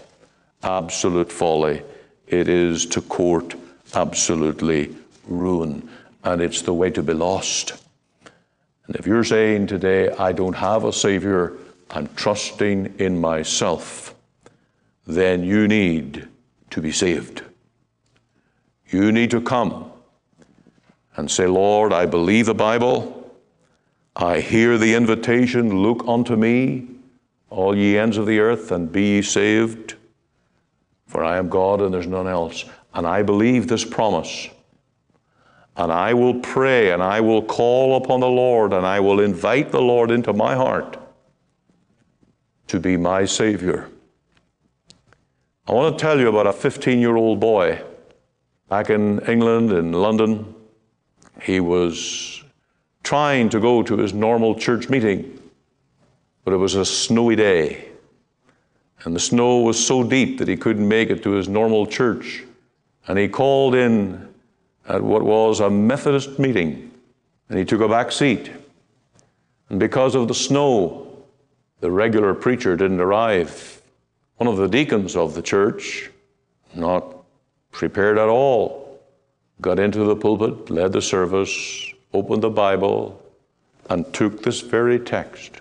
absolute 0.62 1.30
folly. 1.30 1.82
It 2.26 2.48
is 2.48 2.86
to 2.86 3.00
court 3.00 3.54
absolutely 3.94 4.94
ruin, 5.26 5.88
and 6.24 6.42
it's 6.42 6.62
the 6.62 6.74
way 6.74 6.90
to 6.90 7.02
be 7.02 7.14
lost. 7.14 7.74
And 8.90 8.98
if 8.98 9.06
you're 9.06 9.22
saying 9.22 9.68
today, 9.68 10.10
I 10.10 10.32
don't 10.32 10.56
have 10.56 10.82
a 10.82 10.92
Savior, 10.92 11.56
I'm 11.92 12.08
trusting 12.16 12.96
in 12.98 13.20
myself, 13.20 14.16
then 15.06 15.44
you 15.44 15.68
need 15.68 16.26
to 16.70 16.80
be 16.82 16.90
saved. 16.90 17.44
You 18.88 19.12
need 19.12 19.30
to 19.30 19.40
come 19.40 19.92
and 21.14 21.30
say, 21.30 21.46
Lord, 21.46 21.92
I 21.92 22.06
believe 22.06 22.46
the 22.46 22.54
Bible. 22.54 23.32
I 24.16 24.40
hear 24.40 24.76
the 24.76 24.96
invitation, 24.96 25.84
look 25.84 26.02
unto 26.08 26.34
me, 26.34 26.88
all 27.48 27.76
ye 27.76 27.96
ends 27.96 28.16
of 28.16 28.26
the 28.26 28.40
earth, 28.40 28.72
and 28.72 28.90
be 28.90 29.02
ye 29.02 29.22
saved. 29.22 29.94
For 31.06 31.22
I 31.22 31.38
am 31.38 31.48
God 31.48 31.80
and 31.80 31.94
there's 31.94 32.08
none 32.08 32.26
else. 32.26 32.64
And 32.92 33.06
I 33.06 33.22
believe 33.22 33.68
this 33.68 33.84
promise 33.84 34.48
and 35.80 35.90
I 35.90 36.12
will 36.12 36.34
pray 36.34 36.92
and 36.92 37.02
I 37.02 37.22
will 37.22 37.42
call 37.42 37.96
upon 37.96 38.20
the 38.20 38.28
Lord 38.28 38.74
and 38.74 38.84
I 38.84 39.00
will 39.00 39.18
invite 39.18 39.70
the 39.72 39.80
Lord 39.80 40.10
into 40.10 40.34
my 40.34 40.54
heart 40.54 40.98
to 42.66 42.78
be 42.78 42.98
my 42.98 43.24
Savior. 43.24 43.88
I 45.66 45.72
want 45.72 45.96
to 45.96 46.02
tell 46.02 46.20
you 46.20 46.28
about 46.28 46.46
a 46.46 46.52
15 46.52 46.98
year 46.98 47.16
old 47.16 47.40
boy 47.40 47.82
back 48.68 48.90
in 48.90 49.20
England, 49.20 49.72
in 49.72 49.92
London. 49.92 50.54
He 51.40 51.60
was 51.60 52.44
trying 53.02 53.48
to 53.48 53.58
go 53.58 53.82
to 53.82 53.96
his 53.96 54.12
normal 54.12 54.56
church 54.56 54.90
meeting, 54.90 55.40
but 56.44 56.52
it 56.52 56.58
was 56.58 56.74
a 56.74 56.84
snowy 56.84 57.36
day. 57.36 57.88
And 59.04 59.16
the 59.16 59.20
snow 59.20 59.60
was 59.60 59.82
so 59.82 60.04
deep 60.04 60.40
that 60.40 60.48
he 60.48 60.58
couldn't 60.58 60.86
make 60.86 61.08
it 61.08 61.22
to 61.22 61.30
his 61.30 61.48
normal 61.48 61.86
church. 61.86 62.44
And 63.08 63.18
he 63.18 63.28
called 63.28 63.74
in 63.74 64.29
at 64.90 65.02
what 65.02 65.22
was 65.22 65.60
a 65.60 65.70
Methodist 65.70 66.38
meeting, 66.38 66.90
and 67.48 67.58
he 67.58 67.64
took 67.64 67.80
a 67.80 67.88
back 67.88 68.10
seat. 68.10 68.50
And 69.68 69.78
because 69.78 70.16
of 70.16 70.26
the 70.26 70.34
snow, 70.34 71.06
the 71.78 71.90
regular 71.90 72.34
preacher 72.34 72.76
didn't 72.76 73.00
arrive. 73.00 73.80
One 74.36 74.48
of 74.48 74.56
the 74.56 74.68
deacons 74.68 75.14
of 75.14 75.34
the 75.34 75.42
church, 75.42 76.10
not 76.74 77.04
prepared 77.70 78.18
at 78.18 78.28
all, 78.28 79.00
got 79.60 79.78
into 79.78 80.04
the 80.04 80.16
pulpit, 80.16 80.70
led 80.70 80.92
the 80.92 81.02
service, 81.02 81.86
opened 82.12 82.42
the 82.42 82.50
Bible, 82.50 83.22
and 83.88 84.12
took 84.12 84.42
this 84.42 84.60
very 84.60 84.98
text, 84.98 85.60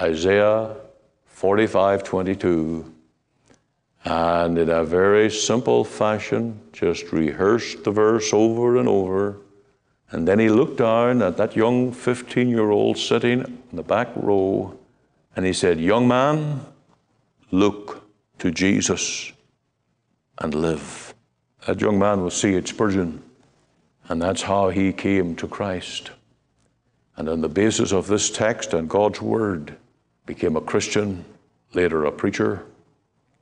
Isaiah 0.00 0.74
45 1.26 2.02
22, 2.02 2.93
and 4.04 4.58
in 4.58 4.68
a 4.68 4.84
very 4.84 5.30
simple 5.30 5.84
fashion, 5.84 6.60
just 6.72 7.10
rehearsed 7.12 7.84
the 7.84 7.90
verse 7.90 8.32
over 8.32 8.76
and 8.76 8.88
over. 8.88 9.38
And 10.10 10.28
then 10.28 10.38
he 10.38 10.50
looked 10.50 10.76
down 10.76 11.22
at 11.22 11.38
that 11.38 11.56
young 11.56 11.90
15 11.92 12.48
year 12.48 12.70
old 12.70 12.98
sitting 12.98 13.40
in 13.40 13.76
the 13.76 13.82
back 13.82 14.08
row 14.14 14.78
and 15.34 15.46
he 15.46 15.52
said, 15.52 15.80
Young 15.80 16.06
man, 16.06 16.60
look 17.50 18.06
to 18.38 18.50
Jesus 18.50 19.32
and 20.38 20.54
live. 20.54 21.14
That 21.66 21.80
young 21.80 21.98
man 21.98 22.22
was 22.22 22.34
C.H. 22.34 22.68
Spurgeon, 22.68 23.22
and 24.08 24.20
that's 24.20 24.42
how 24.42 24.68
he 24.68 24.92
came 24.92 25.34
to 25.36 25.48
Christ. 25.48 26.10
And 27.16 27.28
on 27.28 27.40
the 27.40 27.48
basis 27.48 27.92
of 27.92 28.06
this 28.06 28.30
text 28.30 28.74
and 28.74 28.88
God's 28.88 29.22
Word, 29.22 29.76
became 30.26 30.56
a 30.56 30.60
Christian, 30.60 31.24
later 31.72 32.04
a 32.04 32.12
preacher. 32.12 32.64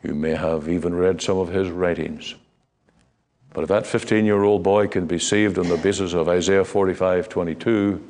You 0.02 0.14
may 0.14 0.34
have 0.34 0.68
even 0.68 0.94
read 0.94 1.22
some 1.22 1.38
of 1.38 1.48
his 1.48 1.70
writings. 1.70 2.34
But 3.54 3.62
if 3.62 3.68
that 3.68 3.86
15 3.86 4.24
year 4.24 4.42
old 4.42 4.62
boy 4.62 4.88
can 4.88 5.06
be 5.06 5.18
saved 5.18 5.58
on 5.58 5.68
the 5.68 5.76
basis 5.76 6.14
of 6.14 6.28
Isaiah 6.28 6.64
45 6.64 7.28
22, 7.28 8.02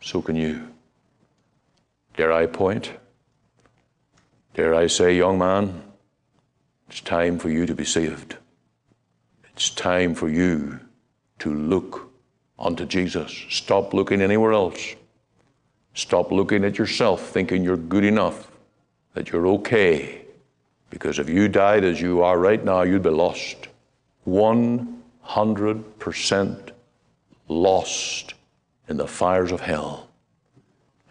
so 0.00 0.22
can 0.22 0.36
you. 0.36 0.68
Dare 2.16 2.32
I 2.32 2.46
point? 2.46 2.92
Dare 4.54 4.74
I 4.74 4.86
say, 4.86 5.16
young 5.16 5.38
man, 5.38 5.82
it's 6.88 7.00
time 7.00 7.38
for 7.38 7.50
you 7.50 7.66
to 7.66 7.74
be 7.74 7.84
saved. 7.84 8.36
It's 9.52 9.70
time 9.70 10.14
for 10.14 10.28
you 10.28 10.80
to 11.40 11.52
look 11.52 12.10
unto 12.58 12.86
Jesus. 12.86 13.44
Stop 13.50 13.92
looking 13.92 14.22
anywhere 14.22 14.52
else. 14.52 14.94
Stop 15.94 16.30
looking 16.30 16.64
at 16.64 16.78
yourself 16.78 17.28
thinking 17.28 17.64
you're 17.64 17.76
good 17.76 18.04
enough, 18.04 18.50
that 19.14 19.30
you're 19.32 19.46
okay. 19.48 20.25
Because 20.90 21.18
if 21.18 21.28
you 21.28 21.48
died 21.48 21.82
as 21.84 22.00
you 22.00 22.22
are 22.22 22.38
right 22.38 22.64
now, 22.64 22.82
you'd 22.82 23.02
be 23.02 23.10
lost. 23.10 23.66
100% 24.26 26.70
lost 27.48 28.34
in 28.88 28.96
the 28.96 29.06
fires 29.06 29.52
of 29.52 29.60
hell. 29.60 30.08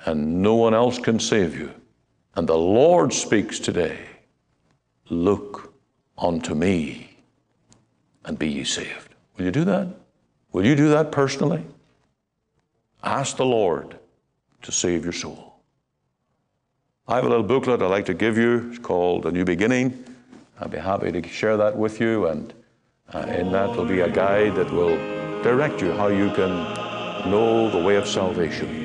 And 0.06 0.42
no 0.42 0.56
one 0.56 0.74
else 0.74 1.00
can 1.00 1.20
save 1.20 1.58
you. 1.58 1.72
And 2.36 2.48
the 2.48 2.58
Lord 2.58 3.14
speaks 3.14 3.60
today 3.60 4.00
Look 5.10 5.74
unto 6.18 6.56
me 6.56 7.18
and 8.24 8.40
be 8.40 8.50
ye 8.50 8.64
saved. 8.64 9.14
Will 9.38 9.46
you 9.46 9.52
do 9.52 9.66
that? 9.66 9.88
Will 10.52 10.66
you 10.66 10.76
do 10.76 10.90
that 10.90 11.12
personally? 11.12 11.64
Ask 13.04 13.38
the 13.38 13.46
Lord 13.46 14.00
to 14.64 14.72
save 14.72 15.04
your 15.04 15.14
soul. 15.14 15.45
I 17.08 17.18
have 17.18 17.26
a 17.26 17.30
little 17.30 17.44
booklet 17.44 17.84
I'd 17.84 17.92
like 17.92 18.08
to 18.08 18.16
give 18.16 18.36
you. 18.36 18.68
It's 18.72 18.80
called 18.80 19.28
A 19.28 19.32
New 19.32 19.46
Beginning. 19.46 20.04
I'd 20.60 20.72
be 20.72 20.80
happy 20.80 21.12
to 21.12 21.28
share 21.28 21.56
that 21.56 21.78
with 21.78 22.02
you, 22.02 22.26
and 22.26 22.52
uh, 23.14 23.20
in 23.20 23.52
that 23.52 23.78
will 23.78 23.86
be 23.86 24.00
a 24.00 24.10
guide 24.10 24.56
that 24.56 24.72
will 24.72 24.96
direct 25.44 25.82
you 25.82 25.92
how 25.92 26.08
you 26.08 26.32
can 26.32 26.50
know 27.30 27.70
the 27.70 27.78
way 27.78 27.96
of 27.98 28.08
salvation. 28.08 28.85